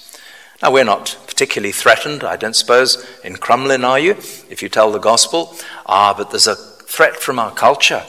Now, 0.61 0.71
we're 0.71 0.83
not 0.83 1.17
particularly 1.27 1.71
threatened, 1.71 2.23
I 2.23 2.37
don't 2.37 2.55
suppose, 2.55 3.05
in 3.23 3.35
Crumlin, 3.35 3.83
are 3.83 3.99
you, 3.99 4.11
if 4.49 4.61
you 4.61 4.69
tell 4.69 4.91
the 4.91 4.99
gospel? 4.99 5.55
Ah, 5.85 6.13
but 6.15 6.29
there's 6.31 6.47
a 6.47 6.55
threat 6.55 7.17
from 7.17 7.39
our 7.39 7.51
culture. 7.51 8.03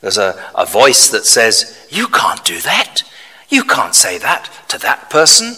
There's 0.00 0.18
a, 0.18 0.42
a 0.54 0.66
voice 0.66 1.08
that 1.08 1.24
says, 1.24 1.86
You 1.90 2.08
can't 2.08 2.44
do 2.44 2.60
that. 2.60 3.02
You 3.48 3.64
can't 3.64 3.94
say 3.94 4.18
that 4.18 4.50
to 4.68 4.78
that 4.78 5.08
person. 5.08 5.54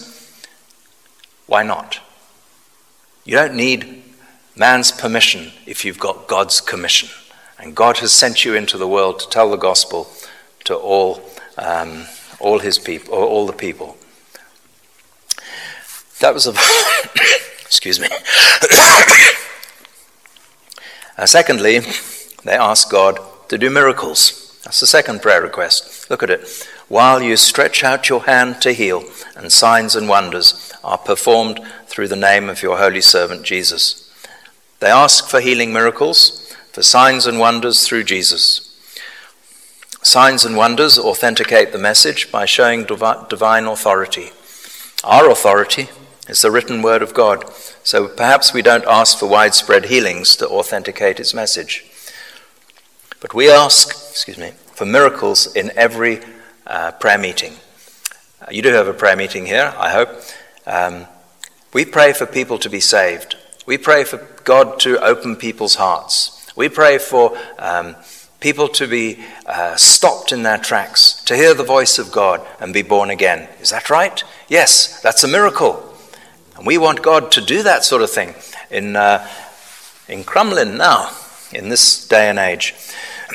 Why 1.47 1.63
not? 1.63 2.01
You 3.27 3.35
don't 3.35 3.55
need 3.57 4.05
man's 4.55 4.93
permission 4.93 5.51
if 5.67 5.85
you've 5.85 5.99
got 5.99 6.29
God's 6.29 6.61
commission. 6.61 7.09
And 7.59 7.75
God 7.75 7.99
has 7.99 8.13
sent 8.13 8.45
you 8.45 8.55
into 8.55 8.79
the 8.79 8.87
world 8.87 9.19
to 9.19 9.29
tell 9.29 9.51
the 9.51 9.57
gospel 9.57 10.09
to 10.65 10.77
all, 10.77 11.21
um, 11.59 12.07
all 12.39 12.61
his 12.61 12.79
people, 12.79 13.15
all 13.15 13.45
the 13.47 13.53
people. 13.53 13.97
That 16.21 16.33
was 16.35 16.47
a. 16.47 16.53
excuse 17.65 17.99
me. 17.99 18.07
uh, 21.19 21.27
secondly, 21.27 21.81
they 22.45 22.55
asked 22.55 22.91
God 22.91 23.19
to 23.49 23.59
do 23.59 23.71
miracles. 23.71 24.61
That's 24.65 24.79
the 24.79 24.87
second 24.87 25.21
prayer 25.21 25.43
request. 25.43 26.09
Look 26.11 26.23
at 26.23 26.31
it. 26.31 26.69
While 26.89 27.21
you 27.21 27.37
stretch 27.37 27.83
out 27.83 28.09
your 28.09 28.23
hand 28.23 28.63
to 28.63 28.73
heal, 28.73 29.05
and 29.35 29.53
signs 29.53 29.97
and 29.97 30.09
wonders 30.09 30.73
are 30.85 30.99
performed 30.99 31.61
through 31.87 32.09
the 32.09 32.17
name 32.17 32.49
of 32.49 32.63
your 32.63 32.79
holy 32.79 33.01
servant 33.01 33.43
Jesus. 33.43 34.09
They 34.79 34.89
ask 34.89 35.29
for 35.29 35.41
healing 35.41 35.73
miracles, 35.73 36.55
for 36.73 36.83
signs 36.83 37.27
and 37.27 37.41
wonders 37.41 37.87
through 37.89 38.05
Jesus. 38.05 38.63
Signs 40.01 40.45
and 40.45 40.57
wonders 40.57 40.97
authenticate 40.97 41.73
the 41.73 41.79
message 41.79 42.31
by 42.31 42.45
showing 42.45 42.85
divine 42.85 43.65
authority. 43.65 44.31
Our 45.03 45.29
authority 45.29 45.89
is 46.29 46.43
the 46.43 46.53
written 46.53 46.83
word 46.83 47.03
of 47.03 47.15
God, 47.15 47.51
so 47.83 48.07
perhaps 48.07 48.53
we 48.53 48.63
don't 48.63 48.87
ask 48.87 49.19
for 49.19 49.29
widespread 49.29 49.87
healings 49.87 50.37
to 50.37 50.49
authenticate 50.49 51.19
its 51.19 51.35
message. 51.35 51.85
But 53.21 53.35
we 53.35 53.51
ask, 53.51 53.91
excuse 54.11 54.39
me, 54.39 54.53
for 54.73 54.87
miracles 54.87 55.53
in 55.57 55.73
every 55.75 56.21
uh, 56.67 56.93
prayer 56.93 57.19
meeting. 57.19 57.55
Uh, 58.41 58.47
you 58.51 58.63
do 58.63 58.73
have 58.73 58.89
a 58.89 58.95
prayer 58.95 59.17
meeting 59.17 59.47
here, 59.47 59.75
I 59.77 59.91
hope. 59.91 60.09
Um, 60.67 61.07
we 61.73 61.85
pray 61.85 62.13
for 62.13 62.27
people 62.27 62.59
to 62.59 62.71
be 62.71 62.81
saved. 62.81 63.37
We 63.67 63.79
pray 63.79 64.05
for 64.05 64.19
God 64.45 64.79
to 64.81 64.99
open 65.05 65.37
people's 65.37 65.77
hearts. 65.77 66.51
We 66.57 66.69
pray 66.69 66.99
for 66.99 67.37
um, 67.59 67.97
people 68.41 68.69
to 68.69 68.87
be 68.87 69.25
uh, 69.47 69.77
stopped 69.77 70.33
in 70.33 70.43
their 70.43 70.59
tracks, 70.59 71.23
to 71.25 71.37
hear 71.37 71.55
the 71.55 71.65
voice 71.65 71.99
of 71.99 72.13
God 72.13 72.47
and 72.61 72.73
be 72.73 72.83
born 72.83 73.11
again. 73.11 73.49
Is 73.61 73.71
that 73.71 73.91
right? 73.91 74.23
Yes, 74.49 75.01
that's 75.03 75.25
a 75.25 75.29
miracle. 75.29 75.83
And 76.57 76.67
we 76.67 76.79
want 76.79 77.03
God 77.03 77.31
to 77.33 77.41
do 77.41 77.63
that 77.63 77.85
sort 77.85 78.03
of 78.03 78.11
thing 78.11 78.35
in, 78.71 78.97
uh, 78.97 79.27
in 80.09 80.25
Crumlin 80.25 80.77
now, 80.77 81.15
in 81.53 81.69
this 81.69 82.07
day 82.07 82.29
and 82.29 82.39
age. 82.39 82.75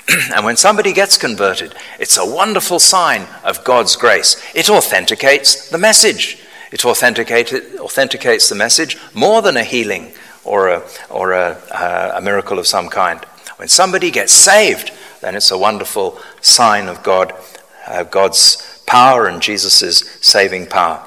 and 0.36 0.46
when 0.46 0.58
somebody 0.58 0.94
gets 0.94 1.18
converted, 1.18 1.76
it's 2.00 2.18
a 2.18 2.26
wonderful 2.26 2.80
sign 2.80 3.28
of 3.44 3.64
God's 3.64 3.96
grace. 3.96 4.42
It 4.56 4.70
authenticates 4.70 5.70
the 5.70 5.78
message. 5.78 6.40
It 6.72 6.86
authenticates 6.86 8.50
the 8.50 8.56
message 8.56 8.98
more 9.14 9.42
than 9.42 9.58
a 9.58 9.64
healing 9.64 10.14
or, 10.44 10.70
a, 10.70 10.84
or 11.10 11.34
a, 11.34 12.14
a 12.16 12.22
miracle 12.22 12.60
of 12.60 12.68
some 12.68 12.90
kind. 12.90 13.24
When 13.58 13.68
somebody 13.68 14.10
gets 14.10 14.34
saved, 14.34 14.92
then 15.22 15.36
it's 15.36 15.52
a 15.52 15.58
wonderful 15.58 16.20
sign 16.42 16.88
of 16.88 17.04
God, 17.04 17.34
uh, 17.88 18.04
God's 18.04 18.82
power 18.88 19.28
and 19.28 19.42
Jesus' 19.42 20.20
saving 20.22 20.68
power. 20.68 21.06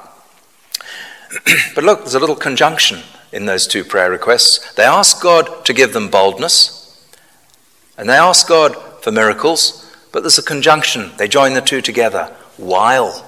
but 1.75 1.83
look, 1.83 1.99
there's 1.99 2.15
a 2.15 2.19
little 2.19 2.35
conjunction 2.35 3.01
in 3.31 3.45
those 3.45 3.67
two 3.67 3.83
prayer 3.83 4.09
requests. 4.09 4.73
They 4.75 4.83
ask 4.83 5.21
God 5.21 5.65
to 5.65 5.73
give 5.73 5.93
them 5.93 6.09
boldness, 6.09 6.84
and 7.97 8.09
they 8.09 8.17
ask 8.17 8.47
God 8.47 8.75
for 9.01 9.11
miracles, 9.11 9.81
but 10.11 10.21
there's 10.21 10.37
a 10.37 10.43
conjunction. 10.43 11.11
They 11.17 11.27
join 11.27 11.53
the 11.53 11.61
two 11.61 11.81
together. 11.81 12.25
While. 12.57 13.25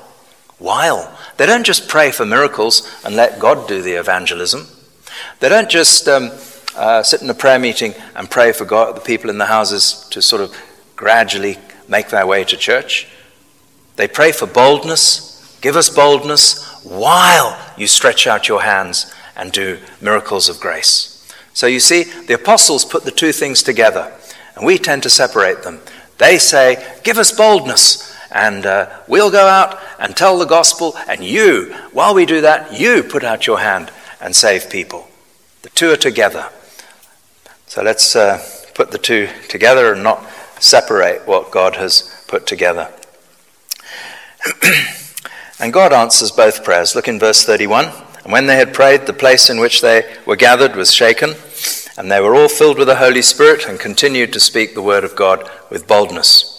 While. 0.58 1.16
They 1.38 1.46
don't 1.46 1.66
just 1.66 1.88
pray 1.88 2.12
for 2.12 2.26
miracles 2.26 2.90
and 3.06 3.16
let 3.16 3.40
God 3.40 3.68
do 3.68 3.82
the 3.82 3.94
evangelism. 3.94 4.68
They 5.40 5.50
don't 5.50 5.70
just 5.70 6.08
um, 6.08 6.32
uh, 6.76 7.04
sit 7.04 7.22
in 7.22 7.30
a 7.30 7.34
prayer 7.34 7.60
meeting 7.60 7.94
and 8.16 8.30
pray 8.30 8.52
for 8.52 8.66
God, 8.66 8.96
the 8.96 9.02
people 9.02 9.30
in 9.30 9.38
the 9.38 9.46
houses 9.46 10.08
to 10.12 10.22
sort 10.22 10.42
of 10.42 10.56
gradually 10.96 11.58
make 11.88 12.10
their 12.10 12.26
way 12.26 12.44
to 12.44 12.58
church. 12.58 13.08
They 13.96 14.08
pray 14.08 14.32
for 14.32 14.46
boldness. 14.46 15.58
Give 15.62 15.76
us 15.76 15.90
boldness 15.90 16.84
while 16.84 17.58
you 17.78 17.88
stretch 17.88 18.28
out 18.28 18.48
your 18.48 18.62
hands 18.62 19.14
and 19.36 19.52
do 19.52 19.80
miracles 20.02 20.50
of 20.50 20.60
grace. 20.60 21.14
So 21.54 21.68
you 21.68 21.80
see, 21.80 22.04
the 22.04 22.36
apostles 22.36 22.86
put 22.86 23.04
the 23.04 23.12
two 23.12 23.32
things 23.32 23.64
together, 23.64 24.14
and 24.58 24.66
we 24.66 24.78
tend 24.78 25.04
to 25.04 25.10
separate 25.10 25.64
them. 25.64 25.80
They 26.18 26.38
say, 26.38 26.86
Give 27.04 27.18
us 27.18 27.32
boldness, 27.32 28.14
and 28.32 28.66
uh, 28.66 28.90
we'll 29.08 29.32
go 29.32 29.48
out 29.48 29.80
and 30.00 30.16
tell 30.16 30.38
the 30.38 30.46
gospel, 30.46 30.98
and 31.08 31.24
you, 31.24 31.74
while 31.94 32.14
we 32.14 32.26
do 32.26 32.42
that, 32.42 32.78
you 32.78 33.04
put 33.04 33.24
out 33.24 33.48
your 33.48 33.60
hand 33.60 33.92
and 34.20 34.36
save 34.36 34.70
people. 34.70 35.08
The 35.62 35.70
two 35.70 35.92
are 35.92 35.98
together. 35.98 36.50
So 37.68 37.82
let's 37.84 38.16
uh, 38.16 38.44
put 38.74 38.92
the 38.92 38.98
two 38.98 39.30
together 39.48 39.94
and 39.94 40.04
not 40.04 40.26
separate 40.60 41.28
what 41.28 41.52
God 41.52 41.76
has 41.76 42.26
put 42.28 42.46
together. 42.48 42.92
And 45.60 45.74
God 45.74 45.92
answers 45.92 46.32
both 46.32 46.64
prayers. 46.64 46.96
Look 46.96 47.08
in 47.08 47.20
verse 47.20 47.44
31. 47.44 47.86
And 48.24 48.32
when 48.32 48.46
they 48.46 48.58
had 48.58 48.74
prayed, 48.74 49.06
the 49.06 49.14
place 49.14 49.50
in 49.50 49.60
which 49.60 49.82
they 49.82 50.16
were 50.26 50.36
gathered 50.36 50.76
was 50.76 50.94
shaken, 50.94 51.34
and 51.98 52.12
they 52.12 52.22
were 52.22 52.36
all 52.36 52.48
filled 52.48 52.78
with 52.78 52.88
the 52.88 52.98
Holy 52.98 53.24
Spirit 53.24 53.68
and 53.68 53.80
continued 53.80 54.32
to 54.34 54.40
speak 54.40 54.76
the 54.76 54.82
word 54.82 55.04
of 55.04 55.16
God 55.16 55.50
with 55.72 55.88
boldness. 55.88 56.54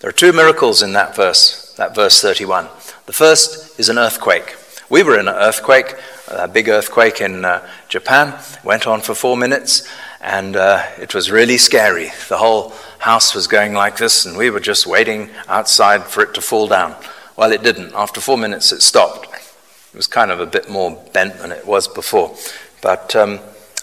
There 0.00 0.10
are 0.10 0.12
two 0.12 0.32
miracles 0.32 0.82
in 0.82 0.92
that 0.92 1.16
verse, 1.16 1.72
that 1.76 1.94
verse 1.94 2.20
31. 2.20 2.68
The 3.06 3.12
first 3.12 3.80
is 3.80 3.88
an 3.88 3.98
earthquake. 3.98 4.56
We 4.90 5.02
were 5.02 5.18
in 5.18 5.28
an 5.28 5.34
earthquake, 5.34 5.94
a 6.28 6.46
big 6.46 6.68
earthquake 6.68 7.22
in 7.22 7.44
uh, 7.44 7.66
Japan, 7.88 8.38
went 8.62 8.86
on 8.86 9.00
for 9.00 9.14
four 9.14 9.36
minutes, 9.36 9.88
and 10.20 10.56
uh, 10.56 10.84
it 11.00 11.14
was 11.14 11.30
really 11.30 11.56
scary. 11.56 12.10
The 12.28 12.36
whole 12.36 12.74
house 12.98 13.34
was 13.34 13.46
going 13.46 13.72
like 13.72 13.96
this, 13.96 14.26
and 14.26 14.36
we 14.36 14.50
were 14.50 14.60
just 14.60 14.86
waiting 14.86 15.30
outside 15.48 16.04
for 16.04 16.22
it 16.22 16.34
to 16.34 16.42
fall 16.42 16.68
down. 16.68 16.94
Well, 17.36 17.52
it 17.52 17.62
didn't. 17.62 17.94
After 17.94 18.20
four 18.20 18.36
minutes, 18.36 18.72
it 18.72 18.82
stopped. 18.82 19.26
It 19.32 19.96
was 19.96 20.06
kind 20.06 20.30
of 20.30 20.40
a 20.40 20.46
bit 20.46 20.68
more 20.68 21.02
bent 21.12 21.38
than 21.38 21.50
it 21.50 21.66
was 21.66 21.88
before. 21.88 22.36
But 22.82 23.16
um, 23.16 23.40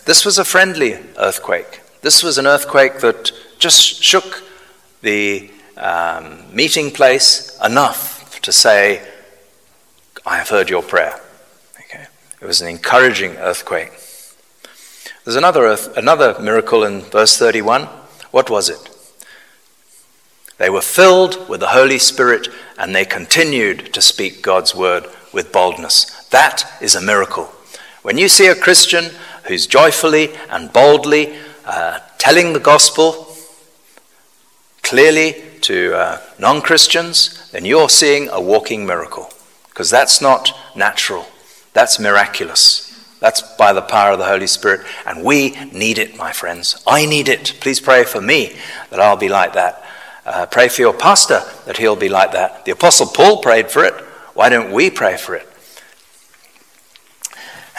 this 0.09 0.25
was 0.25 0.39
a 0.39 0.43
friendly 0.43 0.97
earthquake. 1.19 1.81
This 2.01 2.23
was 2.23 2.39
an 2.39 2.47
earthquake 2.47 2.97
that 3.01 3.31
just 3.59 4.01
shook 4.01 4.41
the 5.03 5.51
um, 5.77 6.45
meeting 6.51 6.89
place 6.89 7.55
enough 7.63 8.41
to 8.41 8.51
say, 8.51 9.07
I 10.25 10.37
have 10.37 10.49
heard 10.49 10.67
your 10.67 10.81
prayer. 10.81 11.21
Okay? 11.81 12.07
It 12.41 12.45
was 12.47 12.59
an 12.59 12.69
encouraging 12.69 13.35
earthquake. 13.37 13.91
There's 15.25 15.35
another, 15.35 15.61
earth, 15.65 15.95
another 15.95 16.35
miracle 16.41 16.83
in 16.83 17.01
verse 17.01 17.37
31. 17.37 17.83
What 18.31 18.49
was 18.49 18.67
it? 18.67 18.89
They 20.57 20.71
were 20.71 20.81
filled 20.81 21.47
with 21.47 21.59
the 21.59 21.67
Holy 21.67 21.99
Spirit 21.99 22.47
and 22.79 22.95
they 22.95 23.05
continued 23.05 23.93
to 23.93 24.01
speak 24.01 24.41
God's 24.41 24.73
word 24.73 25.05
with 25.31 25.51
boldness. 25.51 26.25
That 26.29 26.63
is 26.81 26.95
a 26.95 27.01
miracle. 27.01 27.53
When 28.01 28.17
you 28.17 28.27
see 28.27 28.47
a 28.47 28.55
Christian 28.55 29.11
who's 29.49 29.67
joyfully 29.67 30.29
and 30.49 30.71
boldly 30.71 31.35
uh, 31.65 31.99
telling 32.17 32.53
the 32.53 32.59
gospel 32.59 33.35
clearly 34.83 35.35
to 35.61 35.93
uh, 35.93 36.21
non 36.39 36.61
Christians, 36.61 37.49
then 37.51 37.65
you're 37.65 37.89
seeing 37.89 38.29
a 38.29 38.39
walking 38.39 38.85
miracle. 38.85 39.29
Because 39.67 39.89
that's 39.89 40.21
not 40.21 40.51
natural, 40.75 41.25
that's 41.73 41.99
miraculous. 41.99 42.85
That's 43.19 43.41
by 43.57 43.73
the 43.73 43.81
power 43.81 44.13
of 44.13 44.19
the 44.19 44.25
Holy 44.25 44.47
Spirit. 44.47 44.85
And 45.05 45.25
we 45.25 45.51
need 45.71 45.97
it, 45.97 46.15
my 46.15 46.31
friends. 46.31 46.81
I 46.87 47.05
need 47.05 47.27
it. 47.27 47.57
Please 47.59 47.81
pray 47.81 48.05
for 48.05 48.21
me 48.21 48.55
that 48.91 49.01
I'll 49.01 49.17
be 49.17 49.27
like 49.27 49.53
that. 49.53 49.83
Uh, 50.25 50.45
pray 50.45 50.69
for 50.69 50.81
your 50.81 50.93
pastor 50.93 51.41
that 51.65 51.75
he'll 51.77 51.97
be 51.97 52.07
like 52.07 52.31
that. 52.31 52.63
The 52.63 52.71
Apostle 52.71 53.07
Paul 53.07 53.41
prayed 53.41 53.69
for 53.69 53.83
it. 53.83 53.93
Why 54.35 54.47
don't 54.47 54.71
we 54.71 54.89
pray 54.89 55.17
for 55.17 55.35
it? 55.35 55.48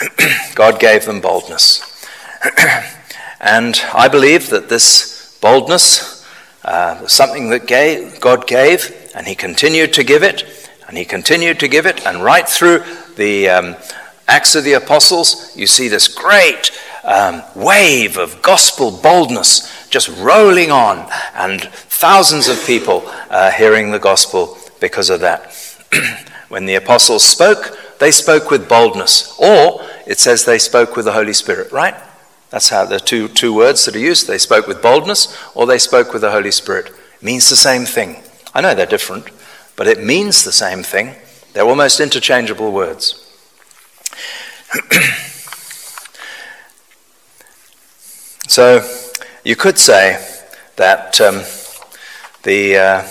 God 0.55 0.81
gave 0.81 1.05
them 1.05 1.21
boldness. 1.21 2.07
and 3.41 3.81
I 3.93 4.09
believe 4.09 4.51
that 4.51 4.69
this 4.69 5.39
boldness 5.41 6.21
uh, 6.65 7.07
something 7.07 7.51
that 7.51 7.67
gave, 7.67 8.21
God 8.21 8.47
gave, 8.47 9.11
and 9.15 9.27
He 9.27 9.35
continued 9.35 9.93
to 9.95 10.05
give 10.05 10.23
it, 10.23 10.69
and 10.87 10.97
He 10.97 11.05
continued 11.05 11.59
to 11.61 11.69
give 11.69 11.87
it, 11.87 12.07
and 12.07 12.23
right 12.23 12.49
through 12.49 12.85
the 13.17 13.49
um, 13.49 13.77
Acts 14.29 14.55
of 14.55 14.65
the 14.65 14.75
Apostles, 14.75 15.57
you 15.57 15.67
see 15.67 15.89
this 15.89 16.07
great 16.07 16.71
um, 17.03 17.43
wave 17.57 18.19
of 18.19 18.43
gospel 18.43 18.91
boldness 18.91 19.89
just 19.89 20.09
rolling 20.19 20.71
on, 20.71 21.11
and 21.35 21.63
thousands 21.63 22.47
of 22.49 22.65
people 22.67 23.03
uh, 23.31 23.51
hearing 23.51 23.91
the 23.91 23.99
gospel 23.99 24.59
because 24.81 25.11
of 25.11 25.21
that. 25.21 25.55
when 26.49 26.67
the 26.67 26.75
apostles 26.75 27.25
spoke, 27.25 27.77
they 28.01 28.11
spoke 28.11 28.51
with 28.51 28.69
boldness. 28.69 29.39
Or, 29.39 29.87
it 30.07 30.19
says 30.19 30.45
they 30.45 30.59
spoke 30.59 30.97
with 30.97 31.05
the 31.05 31.13
Holy 31.13 31.35
Spirit, 31.35 31.71
right? 31.71 31.95
That's 32.49 32.71
how 32.71 32.85
the 32.87 32.99
two, 32.99 33.29
two 33.29 33.55
words 33.55 33.85
that 33.85 33.95
are 33.95 34.01
used. 34.01 34.27
They 34.27 34.39
spoke 34.39 34.67
with 34.67 34.83
boldness 34.83 35.37
or 35.55 35.67
they 35.67 35.79
spoke 35.79 36.13
with 36.13 36.23
the 36.23 36.33
Holy 36.33 36.51
Spirit. 36.51 36.87
It 36.89 37.23
means 37.23 37.49
the 37.49 37.57
same 37.57 37.85
thing. 37.85 38.23
I 38.55 38.61
know 38.61 38.75
they're 38.75 38.87
different, 38.87 39.27
but 39.77 39.87
it 39.87 40.03
means 40.03 40.43
the 40.43 40.51
same 40.51 40.83
thing. 40.83 41.15
They're 41.53 41.63
almost 41.63 42.01
interchangeable 42.01 42.73
words. 42.73 43.27
so 48.49 48.81
you 49.45 49.57
could 49.57 49.79
say 49.79 50.27
that 50.77 51.21
um, 51.21 51.43
the 52.45 52.77
uh, 52.77 53.07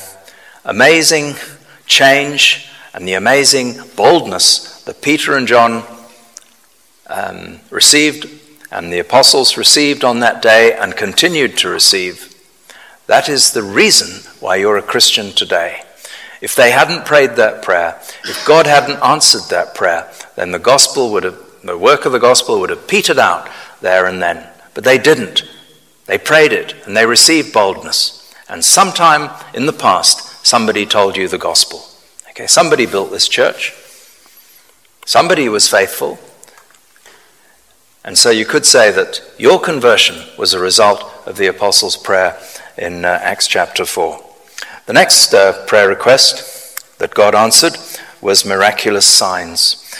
amazing 0.65 1.35
change 1.85 2.68
and 2.93 3.07
the 3.07 3.13
amazing 3.13 3.75
boldness 3.95 4.83
that 4.83 5.01
Peter 5.01 5.35
and 5.35 5.47
John 5.47 5.83
um, 7.07 7.59
received 7.69 8.29
and 8.71 8.93
the 8.93 8.99
apostles 8.99 9.57
received 9.57 10.03
on 10.03 10.19
that 10.19 10.41
day 10.41 10.73
and 10.73 10.95
continued 10.95 11.57
to 11.57 11.69
receive, 11.69 12.35
that 13.07 13.27
is 13.27 13.51
the 13.51 13.63
reason 13.63 14.31
why 14.39 14.57
you're 14.57 14.77
a 14.77 14.83
Christian 14.83 15.31
today. 15.31 15.81
If 16.41 16.55
they 16.55 16.71
hadn't 16.71 17.05
prayed 17.05 17.31
that 17.31 17.63
prayer, 17.63 17.99
if 18.23 18.45
God 18.45 18.67
hadn't 18.67 19.03
answered 19.03 19.49
that 19.49 19.75
prayer, 19.75 20.09
then 20.35 20.51
the 20.51 20.59
gospel 20.59 21.11
would 21.11 21.23
have, 21.23 21.37
the 21.63 21.77
work 21.77 22.05
of 22.05 22.11
the 22.11 22.19
gospel 22.19 22.59
would 22.59 22.69
have 22.69 22.87
petered 22.87 23.19
out 23.19 23.49
there 23.81 24.05
and 24.05 24.21
then. 24.21 24.47
But 24.73 24.83
they 24.83 24.97
didn't. 24.97 25.43
They 26.05 26.17
prayed 26.17 26.53
it 26.53 26.75
and 26.85 26.95
they 26.95 27.05
received 27.05 27.51
boldness. 27.51 28.33
And 28.47 28.63
sometime 28.63 29.29
in 29.53 29.65
the 29.65 29.73
past, 29.73 30.45
somebody 30.45 30.85
told 30.85 31.17
you 31.17 31.27
the 31.27 31.37
gospel. 31.37 31.88
Okay, 32.39 32.47
somebody 32.47 32.85
built 32.85 33.11
this 33.11 33.27
church. 33.27 33.73
Somebody 35.05 35.49
was 35.49 35.67
faithful. 35.67 36.17
And 38.05 38.17
so 38.17 38.29
you 38.29 38.45
could 38.45 38.65
say 38.65 38.91
that 38.91 39.21
your 39.37 39.59
conversion 39.59 40.25
was 40.37 40.53
a 40.53 40.59
result 40.61 41.03
of 41.25 41.35
the 41.35 41.47
apostles' 41.47 41.97
prayer 41.97 42.39
in 42.77 43.03
uh, 43.03 43.19
Acts 43.21 43.45
chapter 43.45 43.83
4. 43.83 44.23
The 44.85 44.93
next 44.93 45.33
uh, 45.33 45.65
prayer 45.65 45.89
request 45.89 46.97
that 46.99 47.13
God 47.13 47.35
answered 47.35 47.75
was 48.21 48.45
miraculous 48.45 49.05
signs. 49.05 49.93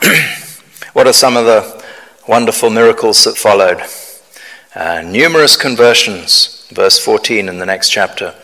what 0.92 1.08
are 1.08 1.12
some 1.12 1.36
of 1.36 1.44
the 1.44 1.84
wonderful 2.28 2.70
miracles 2.70 3.24
that 3.24 3.36
followed? 3.36 3.82
Uh, 4.76 5.02
numerous 5.02 5.56
conversions, 5.56 6.68
verse 6.70 7.04
14 7.04 7.48
in 7.48 7.58
the 7.58 7.66
next 7.66 7.90
chapter. 7.90 8.36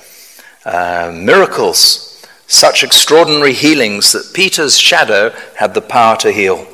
Uh, 0.64 1.12
miracles, 1.14 2.05
such 2.46 2.84
extraordinary 2.84 3.52
healings 3.52 4.12
that 4.12 4.32
Peter's 4.32 4.78
shadow 4.78 5.30
had 5.56 5.74
the 5.74 5.80
power 5.80 6.16
to 6.18 6.32
heal. 6.32 6.66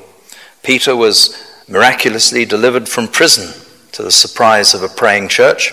Peter 0.63 0.95
was 0.95 1.37
miraculously 1.69 2.45
delivered 2.45 2.89
from 2.89 3.09
prison 3.09 3.63
to 3.93 4.03
the 4.03 4.11
surprise 4.11 4.75
of 4.75 4.83
a 4.83 4.89
praying 4.89 5.29
church. 5.29 5.73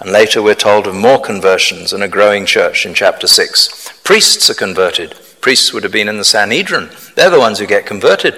And 0.00 0.10
later 0.10 0.42
we're 0.42 0.54
told 0.54 0.86
of 0.86 0.94
more 0.94 1.20
conversions 1.20 1.92
and 1.92 2.02
a 2.02 2.08
growing 2.08 2.46
church 2.46 2.86
in 2.86 2.94
chapter 2.94 3.26
6. 3.26 4.00
Priests 4.02 4.50
are 4.50 4.54
converted. 4.54 5.14
Priests 5.40 5.72
would 5.72 5.82
have 5.82 5.92
been 5.92 6.08
in 6.08 6.18
the 6.18 6.24
Sanhedrin. 6.24 6.90
They're 7.14 7.30
the 7.30 7.38
ones 7.38 7.58
who 7.58 7.66
get 7.66 7.86
converted. 7.86 8.34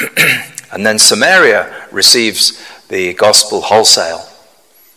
and 0.72 0.86
then 0.86 0.98
Samaria 0.98 1.88
receives 1.90 2.62
the 2.88 3.14
gospel 3.14 3.62
wholesale. 3.62 4.26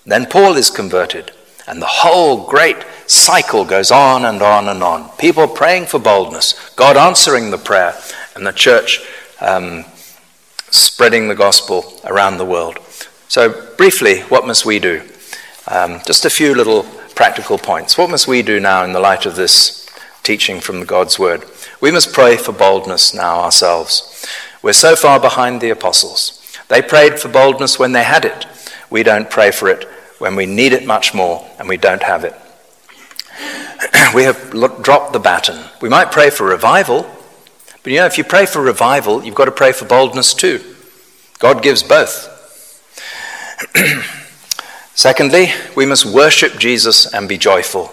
Then 0.06 0.26
Paul 0.28 0.56
is 0.56 0.70
converted. 0.70 1.32
And 1.68 1.82
the 1.82 1.88
whole 1.88 2.46
great 2.46 2.78
cycle 3.08 3.66
goes 3.66 3.92
on 3.92 4.26
and 4.26 4.42
on 4.42 4.70
and 4.70 4.84
on. 4.84 5.10
People 5.18 5.48
praying 5.48 5.88
for 5.88 6.00
boldness, 6.00 6.54
God 6.76 6.98
answering 6.98 7.50
the 7.50 7.58
prayer, 7.58 7.96
and 8.36 8.46
the 8.46 8.52
church 8.52 9.02
um, 9.42 9.86
spreading 10.70 11.28
the 11.28 11.36
gospel 11.36 12.00
around 12.04 12.38
the 12.38 12.46
world. 12.46 12.78
So, 13.28 13.74
briefly, 13.76 14.22
what 14.22 14.46
must 14.46 14.66
we 14.66 14.80
do? 14.80 15.02
Um, 15.68 16.02
just 16.06 16.26
a 16.26 16.30
few 16.30 16.54
little 16.54 16.84
practical 17.16 17.58
points. 17.58 17.98
What 17.98 18.12
must 18.12 18.28
we 18.28 18.44
do 18.44 18.60
now 18.60 18.84
in 18.84 18.94
the 18.94 19.00
light 19.00 19.26
of 19.26 19.36
this 19.36 19.90
teaching 20.22 20.60
from 20.60 20.86
God's 20.86 21.18
Word? 21.18 21.46
We 21.82 21.92
must 21.92 22.14
pray 22.14 22.38
for 22.38 22.52
boldness 22.52 23.14
now 23.14 23.40
ourselves. 23.40 24.28
We're 24.62 24.74
so 24.74 24.96
far 24.96 25.20
behind 25.20 25.62
the 25.62 25.72
apostles. 25.72 26.42
They 26.68 26.82
prayed 26.82 27.20
for 27.20 27.30
boldness 27.30 27.80
when 27.80 27.94
they 27.94 28.04
had 28.04 28.26
it. 28.26 28.46
We 28.90 29.02
don't 29.02 29.30
pray 29.30 29.52
for 29.52 29.68
it 29.68 29.88
when 30.20 30.36
we 30.36 30.46
need 30.46 30.74
it 30.74 30.86
much 30.86 31.14
more 31.14 31.48
and 31.60 31.68
we 31.68 31.78
don't 31.78 32.04
have 32.04 32.24
it. 32.24 32.34
we 34.16 34.24
have 34.24 34.52
dropped 34.82 35.14
the 35.14 35.20
baton. 35.20 35.70
We 35.82 35.90
might 35.90 36.12
pray 36.12 36.30
for 36.30 36.46
revival, 36.46 37.10
but 37.84 37.94
you 37.94 38.00
know, 38.00 38.06
if 38.06 38.18
you 38.18 38.24
pray 38.24 38.46
for 38.46 38.62
revival, 38.62 39.24
you've 39.24 39.36
got 39.36 39.46
to 39.46 39.52
pray 39.52 39.72
for 39.72 39.86
boldness 39.86 40.34
too. 40.34 40.76
God 41.40 41.62
gives 41.62 41.84
both. 41.84 42.32
Secondly, 44.96 45.52
we 45.76 45.86
must 45.86 46.06
worship 46.06 46.58
Jesus 46.58 47.06
and 47.14 47.28
be 47.28 47.38
joyful. 47.38 47.92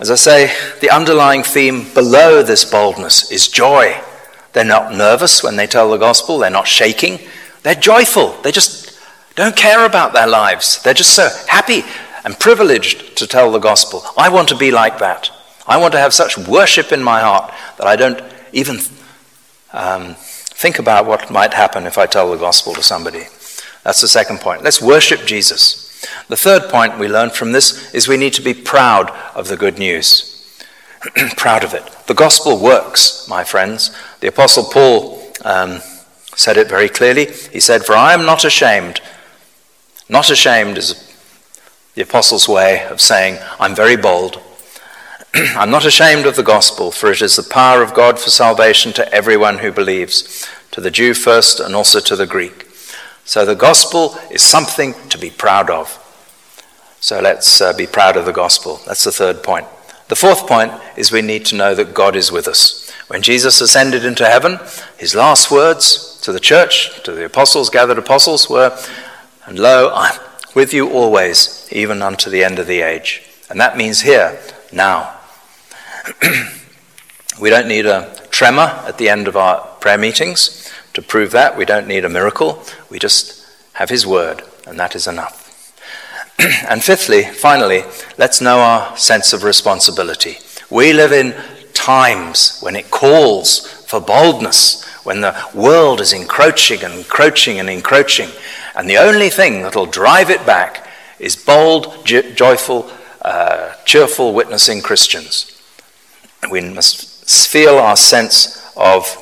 As 0.00 0.10
I 0.10 0.16
say, 0.16 0.52
the 0.80 0.90
underlying 0.90 1.42
theme 1.42 1.92
below 1.94 2.42
this 2.42 2.64
boldness 2.64 3.30
is 3.30 3.48
joy. 3.48 4.00
They're 4.52 4.64
not 4.64 4.94
nervous 4.94 5.42
when 5.42 5.56
they 5.56 5.66
tell 5.66 5.90
the 5.90 5.98
gospel, 5.98 6.38
they're 6.38 6.50
not 6.50 6.66
shaking, 6.66 7.20
they're 7.62 7.74
joyful. 7.74 8.40
They 8.42 8.50
just 8.50 8.83
don't 9.34 9.56
care 9.56 9.84
about 9.84 10.12
their 10.12 10.26
lives. 10.26 10.82
They're 10.82 10.94
just 10.94 11.14
so 11.14 11.28
happy 11.48 11.82
and 12.24 12.38
privileged 12.38 13.16
to 13.18 13.26
tell 13.26 13.50
the 13.50 13.58
gospel. 13.58 14.02
I 14.16 14.28
want 14.28 14.48
to 14.48 14.56
be 14.56 14.70
like 14.70 14.98
that. 14.98 15.30
I 15.66 15.76
want 15.76 15.92
to 15.92 15.98
have 15.98 16.12
such 16.12 16.38
worship 16.38 16.92
in 16.92 17.02
my 17.02 17.20
heart 17.20 17.52
that 17.78 17.86
I 17.86 17.96
don't 17.96 18.22
even 18.52 18.78
um, 19.72 20.14
think 20.18 20.78
about 20.78 21.06
what 21.06 21.30
might 21.30 21.54
happen 21.54 21.86
if 21.86 21.98
I 21.98 22.06
tell 22.06 22.30
the 22.30 22.36
gospel 22.36 22.74
to 22.74 22.82
somebody. 22.82 23.24
That's 23.82 24.00
the 24.00 24.08
second 24.08 24.40
point. 24.40 24.62
Let's 24.62 24.80
worship 24.80 25.26
Jesus. 25.26 25.84
The 26.28 26.36
third 26.36 26.70
point 26.70 26.98
we 26.98 27.08
learn 27.08 27.30
from 27.30 27.52
this 27.52 27.92
is 27.94 28.08
we 28.08 28.16
need 28.16 28.34
to 28.34 28.42
be 28.42 28.54
proud 28.54 29.10
of 29.34 29.48
the 29.48 29.56
good 29.56 29.78
news. 29.78 30.30
proud 31.36 31.64
of 31.64 31.74
it. 31.74 31.84
The 32.06 32.14
gospel 32.14 32.58
works, 32.58 33.28
my 33.28 33.44
friends. 33.44 33.94
The 34.20 34.28
Apostle 34.28 34.64
Paul 34.64 35.22
um, 35.44 35.80
said 36.34 36.56
it 36.56 36.68
very 36.68 36.88
clearly. 36.88 37.26
He 37.26 37.60
said, 37.60 37.84
For 37.84 37.94
I 37.94 38.14
am 38.14 38.24
not 38.24 38.44
ashamed. 38.44 39.00
Not 40.08 40.30
ashamed 40.30 40.76
is 40.76 41.12
the 41.94 42.02
Apostle's 42.02 42.48
way 42.48 42.84
of 42.84 43.00
saying, 43.00 43.38
I'm 43.58 43.74
very 43.74 43.96
bold. 43.96 44.42
I'm 45.34 45.70
not 45.70 45.86
ashamed 45.86 46.26
of 46.26 46.36
the 46.36 46.42
gospel, 46.42 46.90
for 46.90 47.10
it 47.10 47.22
is 47.22 47.36
the 47.36 47.42
power 47.42 47.82
of 47.82 47.94
God 47.94 48.18
for 48.18 48.30
salvation 48.30 48.92
to 48.94 49.12
everyone 49.12 49.58
who 49.58 49.72
believes, 49.72 50.48
to 50.72 50.80
the 50.80 50.90
Jew 50.90 51.14
first 51.14 51.60
and 51.60 51.74
also 51.74 52.00
to 52.00 52.16
the 52.16 52.26
Greek. 52.26 52.66
So 53.24 53.46
the 53.46 53.54
gospel 53.54 54.18
is 54.30 54.42
something 54.42 54.94
to 55.08 55.16
be 55.16 55.30
proud 55.30 55.70
of. 55.70 56.00
So 57.00 57.20
let's 57.20 57.60
uh, 57.60 57.72
be 57.72 57.86
proud 57.86 58.16
of 58.16 58.26
the 58.26 58.32
gospel. 58.32 58.80
That's 58.86 59.04
the 59.04 59.12
third 59.12 59.42
point. 59.42 59.66
The 60.08 60.16
fourth 60.16 60.46
point 60.46 60.72
is 60.96 61.10
we 61.10 61.22
need 61.22 61.46
to 61.46 61.56
know 61.56 61.74
that 61.74 61.94
God 61.94 62.16
is 62.16 62.30
with 62.30 62.46
us. 62.46 62.90
When 63.08 63.22
Jesus 63.22 63.60
ascended 63.60 64.04
into 64.04 64.26
heaven, 64.26 64.58
his 64.98 65.14
last 65.14 65.50
words 65.50 66.20
to 66.22 66.32
the 66.32 66.40
church, 66.40 67.02
to 67.04 67.12
the 67.12 67.24
apostles, 67.24 67.70
gathered 67.70 67.98
apostles, 67.98 68.50
were, 68.50 68.76
And 69.46 69.58
lo, 69.58 69.90
I'm 69.94 70.18
with 70.54 70.72
you 70.72 70.90
always, 70.90 71.68
even 71.70 72.00
unto 72.00 72.30
the 72.30 72.44
end 72.44 72.58
of 72.58 72.66
the 72.66 72.80
age. 72.80 73.22
And 73.50 73.60
that 73.60 73.76
means 73.76 74.00
here, 74.00 74.38
now. 74.72 75.14
we 77.40 77.50
don't 77.50 77.68
need 77.68 77.86
a 77.86 78.14
tremor 78.30 78.82
at 78.86 78.98
the 78.98 79.08
end 79.08 79.28
of 79.28 79.36
our 79.36 79.60
prayer 79.80 79.98
meetings 79.98 80.72
to 80.94 81.02
prove 81.02 81.30
that. 81.32 81.56
We 81.56 81.64
don't 81.64 81.86
need 81.86 82.04
a 82.04 82.08
miracle. 82.08 82.62
We 82.90 82.98
just 82.98 83.46
have 83.74 83.90
His 83.90 84.06
word, 84.06 84.42
and 84.66 84.78
that 84.78 84.94
is 84.94 85.06
enough. 85.06 85.44
and 86.68 86.82
fifthly, 86.82 87.24
finally, 87.24 87.82
let's 88.18 88.40
know 88.40 88.58
our 88.58 88.96
sense 88.96 89.32
of 89.32 89.44
responsibility. 89.44 90.38
We 90.70 90.92
live 90.92 91.12
in 91.12 91.34
times 91.74 92.60
when 92.60 92.76
it 92.76 92.90
calls 92.90 93.84
for 93.84 94.00
boldness, 94.00 94.84
when 95.04 95.20
the 95.20 95.34
world 95.54 96.00
is 96.00 96.12
encroaching 96.12 96.82
and 96.82 96.94
encroaching 96.94 97.58
and 97.58 97.70
encroaching, 97.70 98.30
and 98.74 98.88
the 98.88 98.96
only 98.96 99.30
thing 99.30 99.62
that'll 99.62 99.86
drive 99.86 100.30
it 100.30 100.44
back 100.44 100.86
is 101.18 101.36
bold, 101.36 102.04
joyful, 102.04 102.90
uh, 103.22 103.74
cheerful 103.84 104.34
witnessing 104.34 104.82
Christians. 104.82 105.50
We 106.50 106.60
must 106.60 107.30
feel 107.48 107.78
our 107.78 107.96
sense 107.96 108.72
of 108.76 109.16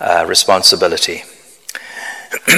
uh, 0.00 0.24
responsibility. 0.28 1.24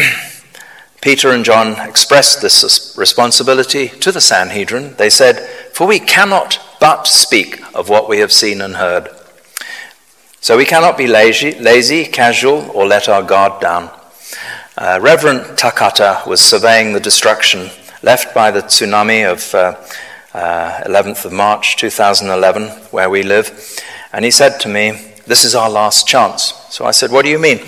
Peter 1.01 1.31
and 1.31 1.45
John 1.45 1.79
expressed 1.87 2.41
this 2.41 2.95
responsibility 2.97 3.89
to 3.89 4.11
the 4.11 4.21
Sanhedrin. 4.21 4.95
They 4.95 5.11
said, 5.11 5.41
For 5.75 5.87
we 5.87 5.99
cannot 5.99 6.59
but 6.81 7.07
speak 7.07 7.63
of 7.75 7.89
what 7.89 8.09
we 8.09 8.21
have 8.21 8.33
seen 8.33 8.61
and 8.61 8.77
heard. 8.77 9.09
So 10.45 10.59
we 10.59 10.67
cannot 10.67 10.99
be 10.99 11.07
lazy, 11.07 11.59
lazy 11.59 12.05
casual, 12.05 12.71
or 12.75 12.87
let 12.87 13.09
our 13.09 13.23
guard 13.23 13.63
down. 13.63 13.89
Uh, 14.77 14.99
Reverend 15.01 15.57
Takata 15.57 16.23
was 16.27 16.39
surveying 16.39 16.93
the 16.93 17.01
destruction 17.01 17.71
left 18.03 18.35
by 18.35 18.51
the 18.51 18.61
tsunami 18.61 19.25
of 19.25 19.55
uh, 19.55 19.75
uh, 20.39 20.83
11th 20.85 21.25
of 21.25 21.33
March 21.33 21.77
2011, 21.79 22.69
where 22.91 23.09
we 23.09 23.23
live. 23.23 23.81
And 24.13 24.23
he 24.23 24.31
said 24.31 24.59
to 24.61 24.69
me, 24.69 25.15
This 25.27 25.47
is 25.47 25.55
our 25.55 25.71
last 25.71 26.07
chance. 26.07 26.53
So 26.69 26.85
I 26.85 26.91
said, 26.91 27.11
What 27.11 27.25
do 27.25 27.31
you 27.31 27.39
mean? 27.39 27.61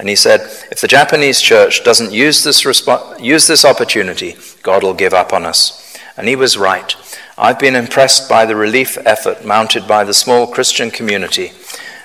And 0.00 0.08
he 0.08 0.16
said, 0.16 0.40
If 0.72 0.80
the 0.80 0.88
Japanese 0.88 1.40
church 1.40 1.84
doesn't 1.84 2.10
use 2.10 2.42
this, 2.42 2.64
respo- 2.64 3.16
use 3.20 3.46
this 3.46 3.64
opportunity, 3.64 4.34
God 4.64 4.82
will 4.82 4.94
give 4.94 5.14
up 5.14 5.32
on 5.32 5.46
us. 5.46 5.96
And 6.16 6.26
he 6.26 6.34
was 6.34 6.58
right. 6.58 6.96
I've 7.38 7.60
been 7.60 7.76
impressed 7.76 8.28
by 8.28 8.44
the 8.44 8.56
relief 8.56 8.98
effort 9.06 9.44
mounted 9.44 9.86
by 9.86 10.02
the 10.02 10.14
small 10.14 10.48
Christian 10.48 10.90
community, 10.90 11.52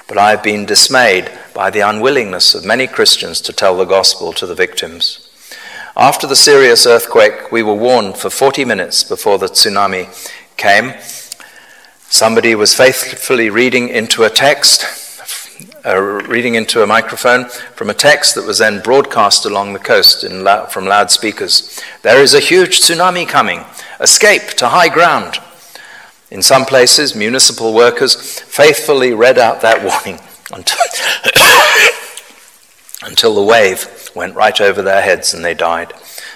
but 0.10 0.18
I 0.18 0.32
have 0.32 0.44
been 0.44 0.66
dismayed 0.66 1.32
by 1.54 1.70
the 1.70 1.82
unwillingness 1.82 2.56
of 2.56 2.66
many 2.66 2.88
Christians 2.88 3.40
to 3.42 3.54
tell 3.54 3.78
the 3.78 3.86
gospel 3.86 4.34
to 4.34 4.48
the 4.48 4.56
victims. 4.56 5.30
After 5.96 6.26
the 6.26 6.36
serious 6.36 6.88
earthquake, 6.88 7.52
we 7.52 7.62
were 7.62 7.76
warned 7.76 8.18
for 8.18 8.32
40 8.32 8.66
minutes 8.66 9.04
before 9.04 9.38
the 9.38 9.46
tsunami 9.46 10.08
came. 10.58 10.94
Somebody 12.10 12.56
was 12.56 12.74
faithfully 12.74 13.52
reading 13.52 13.90
into 13.90 14.24
a 14.24 14.32
text, 14.32 14.86
uh, 15.86 16.02
reading 16.02 16.56
into 16.56 16.82
a 16.82 16.88
microphone 16.88 17.46
from 17.76 17.92
a 17.92 17.94
text 17.94 18.34
that 18.34 18.48
was 18.48 18.58
then 18.58 18.82
broadcast 18.82 19.46
along 19.46 19.74
the 19.74 19.80
coast 19.80 20.24
la- 20.24 20.66
from 20.66 20.86
loudspeakers. 20.86 21.80
There 22.02 22.22
is 22.22 22.34
a 22.34 22.40
huge 22.40 22.80
tsunami 22.80 23.28
coming. 23.28 23.64
Escape 24.00 24.50
to 24.58 24.70
high 24.70 24.90
ground. 24.90 25.38
In 26.32 26.42
some 26.42 26.66
places, 26.66 27.16
municipal 27.16 27.74
workers 27.74 28.40
faithfully 28.42 29.14
read 29.14 29.40
out 29.40 29.62
that 29.62 29.84
warning 29.84 30.20
until, 30.52 30.80
until 33.10 33.36
the 33.36 33.44
wave 33.44 34.10
went 34.16 34.36
right 34.36 34.60
over 34.62 34.82
their 34.82 35.02
heads 35.02 35.34
and 35.34 35.44
they 35.44 35.54
died. 35.54 35.94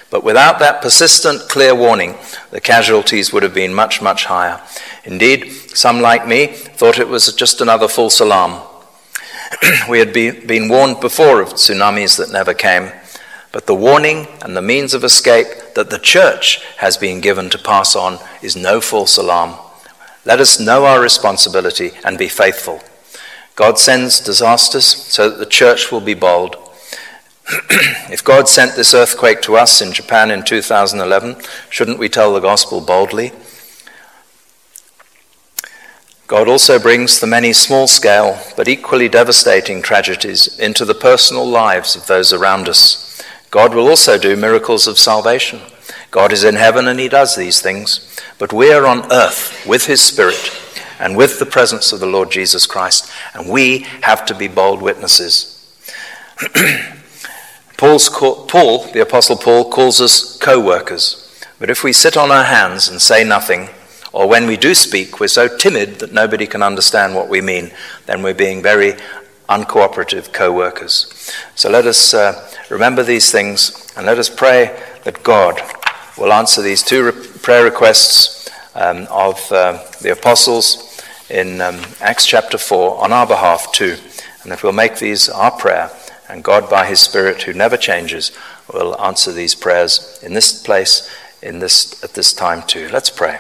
But 0.10 0.23
without 0.23 0.60
that 0.60 0.82
persistent, 0.82 1.49
clear 1.49 1.73
warning, 1.73 2.15
the 2.51 2.62
casualties 2.62 3.34
would 3.34 3.43
have 3.43 3.53
been 3.53 3.73
much, 3.73 4.01
much 4.01 4.25
higher. 4.25 4.62
Indeed, 5.06 5.51
some 5.75 6.01
like 6.01 6.27
me 6.27 6.47
thought 6.47 6.99
it 6.99 7.08
was 7.08 7.34
just 7.34 7.62
another 7.62 7.88
false 7.88 8.19
alarm. 8.19 8.62
we 9.89 9.99
had 9.99 10.13
be, 10.13 10.29
been 10.29 10.69
warned 10.69 10.99
before 10.99 11.41
of 11.41 11.49
tsunamis 11.49 12.17
that 12.17 12.32
never 12.32 12.53
came, 12.53 12.91
but 13.51 13.65
the 13.65 13.75
warning 13.75 14.27
and 14.41 14.56
the 14.56 14.62
means 14.62 14.93
of 14.93 15.03
escape 15.03 15.47
that 15.75 15.89
the 15.89 15.99
church 15.99 16.63
has 16.77 16.95
been 16.95 17.19
given 17.19 17.49
to 17.49 17.58
pass 17.58 17.95
on 17.95 18.19
is 18.41 18.56
no 18.56 18.82
false 18.82 19.17
alarm. 19.17 19.56
Let 20.25 20.39
us 20.39 20.59
know 20.59 20.86
our 20.86 21.01
responsibility 21.01 21.91
and 22.05 22.17
be 22.17 22.29
faithful. 22.29 22.81
God 23.55 23.77
sends 23.77 24.19
disasters 24.19 24.86
so 24.86 25.29
that 25.29 25.38
the 25.38 25.45
church 25.45 25.91
will 25.91 26.01
be 26.01 26.13
bold. 26.13 26.55
if 28.09 28.23
God 28.23 28.47
sent 28.47 28.75
this 28.75 28.93
earthquake 28.93 29.41
to 29.41 29.57
us 29.57 29.81
in 29.81 29.91
Japan 29.91 30.31
in 30.31 30.43
2011, 30.43 31.41
shouldn't 31.69 31.99
we 31.99 32.07
tell 32.07 32.33
the 32.33 32.39
gospel 32.39 32.79
boldly? 32.79 33.33
God 36.27 36.47
also 36.47 36.79
brings 36.79 37.19
the 37.19 37.27
many 37.27 37.51
small 37.51 37.86
scale 37.86 38.39
but 38.55 38.69
equally 38.69 39.09
devastating 39.09 39.81
tragedies 39.81 40.57
into 40.57 40.86
the 40.86 40.95
personal 40.95 41.45
lives 41.45 41.95
of 41.95 42.07
those 42.07 42.31
around 42.31 42.69
us. 42.69 43.21
God 43.51 43.75
will 43.75 43.88
also 43.88 44.17
do 44.17 44.36
miracles 44.38 44.88
of 44.88 44.97
salvation. 44.97 45.59
God 46.13 46.32
is 46.32 46.43
in 46.43 46.54
heaven 46.54 46.88
and 46.88 46.99
he 46.99 47.10
does 47.10 47.36
these 47.36 47.60
things, 47.60 48.19
but 48.38 48.54
we 48.54 48.71
are 48.71 48.86
on 48.86 49.12
earth 49.12 49.65
with 49.67 49.88
his 49.88 49.99
Spirit 49.99 50.56
and 50.99 51.17
with 51.17 51.39
the 51.39 51.45
presence 51.47 51.91
of 51.91 51.99
the 51.99 52.06
Lord 52.06 52.30
Jesus 52.30 52.67
Christ, 52.67 53.12
and 53.34 53.49
we 53.49 53.80
have 54.04 54.23
to 54.28 54.36
be 54.36 54.47
bold 54.47 54.80
witnesses. 54.80 55.76
Paul's, 57.78 58.10
Paul, 58.10 58.86
the 58.91 59.02
Apostle 59.02 59.38
Paul, 59.38 59.71
calls 59.71 59.99
us 59.99 60.38
co 60.38 60.63
workers. 60.63 61.43
But 61.58 61.71
if 61.71 61.84
we 61.84 61.91
sit 61.91 62.15
on 62.15 62.30
our 62.30 62.43
hands 62.43 62.88
and 62.88 63.02
say 63.02 63.23
nothing, 63.23 63.69
or 64.12 64.30
when 64.30 64.45
we 64.45 64.56
do 64.56 64.76
speak, 64.76 65.19
we're 65.19 65.28
so 65.28 65.58
timid 65.58 65.97
that 65.97 66.13
nobody 66.13 66.45
can 66.45 66.62
understand 66.62 67.15
what 67.15 67.28
we 67.28 67.41
mean, 67.41 67.71
then 68.06 68.21
we're 68.21 68.36
being 68.36 68.62
very 68.62 68.93
uncooperative 69.49 70.32
co 70.32 70.52
workers. 70.52 71.32
So 71.56 71.71
let 71.71 71.88
us 71.88 72.13
uh, 72.13 72.47
remember 72.69 73.02
these 73.02 73.32
things 73.32 73.91
and 73.97 74.06
let 74.06 74.19
us 74.19 74.30
pray 74.30 74.80
that 75.06 75.23
God 75.23 75.60
will 76.17 76.34
answer 76.34 76.62
these 76.62 76.84
two 76.84 77.06
re- 77.06 77.28
prayer 77.41 77.63
requests 77.63 78.49
um, 78.76 79.08
of 79.10 79.52
uh, 79.52 79.84
the 80.02 80.12
apostles 80.12 81.02
in 81.30 81.62
um, 81.62 81.80
Acts 82.02 82.26
chapter 82.26 82.58
4 82.58 83.04
on 83.04 83.12
our 83.12 83.26
behalf 83.26 83.71
too. 83.71 83.97
And 84.43 84.52
if 84.52 84.63
we'll 84.63 84.73
make 84.73 84.97
these 84.97 85.30
our 85.30 85.52
prayer, 85.52 85.89
and 86.30 86.43
God, 86.43 86.69
by 86.69 86.86
His 86.86 86.99
Spirit, 86.99 87.43
who 87.43 87.54
never 87.54 87.78
changes, 87.78 88.32
will 88.73 88.99
answer 89.02 89.32
these 89.32 89.56
prayers 89.56 90.19
in 90.23 90.34
this 90.34 90.62
place, 90.62 91.10
in 91.41 91.60
this, 91.60 92.04
at 92.04 92.13
this 92.13 92.34
time 92.34 92.63
too. 92.63 92.89
Let's 92.89 93.10
pray. 93.10 93.39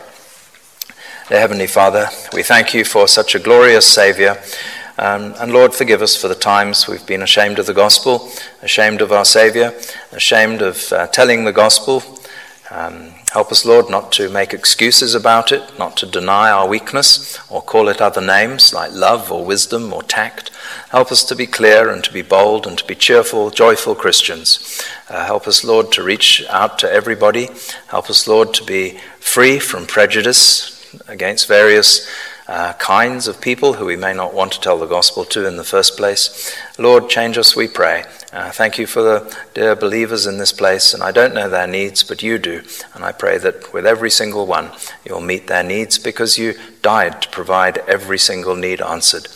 Dear 1.29 1.39
Heavenly 1.39 1.67
Father, 1.67 2.09
we 2.33 2.43
thank 2.43 2.73
you 2.73 2.83
for 2.83 3.07
such 3.07 3.33
a 3.33 3.39
glorious 3.39 3.85
Saviour. 3.85 4.37
Um, 4.97 5.33
and 5.39 5.51
Lord, 5.51 5.73
forgive 5.73 6.01
us 6.01 6.15
for 6.15 6.27
the 6.27 6.35
times 6.35 6.87
we've 6.87 7.05
been 7.07 7.23
ashamed 7.23 7.57
of 7.57 7.65
the 7.65 7.73
gospel, 7.73 8.29
ashamed 8.61 9.01
of 9.01 9.11
our 9.11 9.25
Saviour, 9.25 9.73
ashamed 10.11 10.61
of 10.61 10.91
uh, 10.93 11.07
telling 11.07 11.45
the 11.45 11.53
gospel. 11.53 12.03
Um, 12.73 13.11
help 13.31 13.51
us, 13.51 13.65
Lord, 13.65 13.91
not 13.91 14.11
to 14.13 14.29
make 14.29 14.51
excuses 14.51 15.13
about 15.13 15.51
it, 15.51 15.61
not 15.77 15.95
to 15.97 16.07
deny 16.07 16.49
our 16.49 16.67
weakness 16.67 17.39
or 17.51 17.61
call 17.61 17.87
it 17.87 18.01
other 18.01 18.19
names 18.19 18.73
like 18.73 18.91
love 18.91 19.31
or 19.31 19.45
wisdom 19.45 19.93
or 19.93 20.01
tact. 20.01 20.49
Help 20.89 21.11
us 21.11 21.23
to 21.25 21.35
be 21.35 21.45
clear 21.45 21.89
and 21.89 22.03
to 22.03 22.11
be 22.11 22.23
bold 22.23 22.65
and 22.65 22.75
to 22.79 22.85
be 22.85 22.95
cheerful, 22.95 23.51
joyful 23.51 23.93
Christians. 23.93 24.83
Uh, 25.07 25.23
help 25.25 25.47
us, 25.47 25.63
Lord, 25.63 25.91
to 25.91 26.03
reach 26.03 26.43
out 26.49 26.79
to 26.79 26.91
everybody. 26.91 27.49
Help 27.89 28.09
us, 28.09 28.27
Lord, 28.27 28.55
to 28.55 28.63
be 28.63 28.97
free 29.19 29.59
from 29.59 29.85
prejudice, 29.85 30.73
against 31.07 31.47
various 31.47 32.07
uh, 32.47 32.73
kinds 32.73 33.27
of 33.27 33.41
people 33.41 33.73
who 33.73 33.85
we 33.85 33.95
may 33.95 34.13
not 34.13 34.33
want 34.33 34.51
to 34.51 34.59
tell 34.59 34.77
the 34.77 34.85
gospel 34.85 35.25
to 35.25 35.47
in 35.47 35.57
the 35.57 35.63
first 35.63 35.95
place. 35.95 36.55
Lord, 36.77 37.09
change 37.09 37.37
us, 37.37 37.55
we 37.55 37.67
pray. 37.67 38.05
Uh, 38.33 38.49
thank 38.49 38.79
you 38.79 38.87
for 38.87 39.03
the 39.03 39.37
dear 39.53 39.75
believers 39.75 40.25
in 40.25 40.39
this 40.39 40.51
place, 40.51 40.91
and 40.91 41.03
I 41.03 41.11
don't 41.11 41.35
know 41.35 41.47
their 41.47 41.67
needs, 41.67 42.01
but 42.01 42.23
you 42.23 42.39
do. 42.39 42.63
And 42.95 43.05
I 43.05 43.11
pray 43.11 43.37
that 43.37 43.71
with 43.71 43.85
every 43.85 44.09
single 44.09 44.47
one, 44.47 44.71
you'll 45.05 45.21
meet 45.21 45.45
their 45.45 45.61
needs 45.61 45.99
because 45.99 46.35
you 46.35 46.55
died 46.81 47.21
to 47.21 47.29
provide 47.29 47.77
every 47.87 48.17
single 48.17 48.55
need 48.55 48.81
answered. 48.81 49.27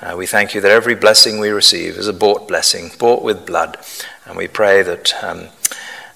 Uh, 0.00 0.16
we 0.16 0.26
thank 0.26 0.52
you 0.52 0.60
that 0.62 0.70
every 0.72 0.96
blessing 0.96 1.38
we 1.38 1.50
receive 1.50 1.96
is 1.96 2.08
a 2.08 2.12
bought 2.12 2.48
blessing, 2.48 2.90
bought 2.98 3.22
with 3.22 3.46
blood. 3.46 3.78
And 4.26 4.36
we 4.36 4.48
pray 4.48 4.82
that. 4.82 5.14
Um, 5.22 5.48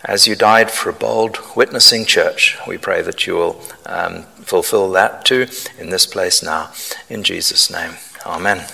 as 0.06 0.26
you 0.26 0.36
died 0.36 0.70
for 0.70 0.90
a 0.90 0.92
bold 0.92 1.38
witnessing 1.56 2.04
church, 2.04 2.58
we 2.68 2.76
pray 2.76 3.00
that 3.00 3.26
you 3.26 3.36
will 3.36 3.62
um, 3.86 4.24
fulfill 4.42 4.90
that 4.90 5.24
too 5.24 5.46
in 5.78 5.88
this 5.88 6.04
place 6.04 6.42
now. 6.42 6.72
In 7.08 7.24
Jesus' 7.24 7.70
name, 7.70 7.94
amen. 8.26 8.66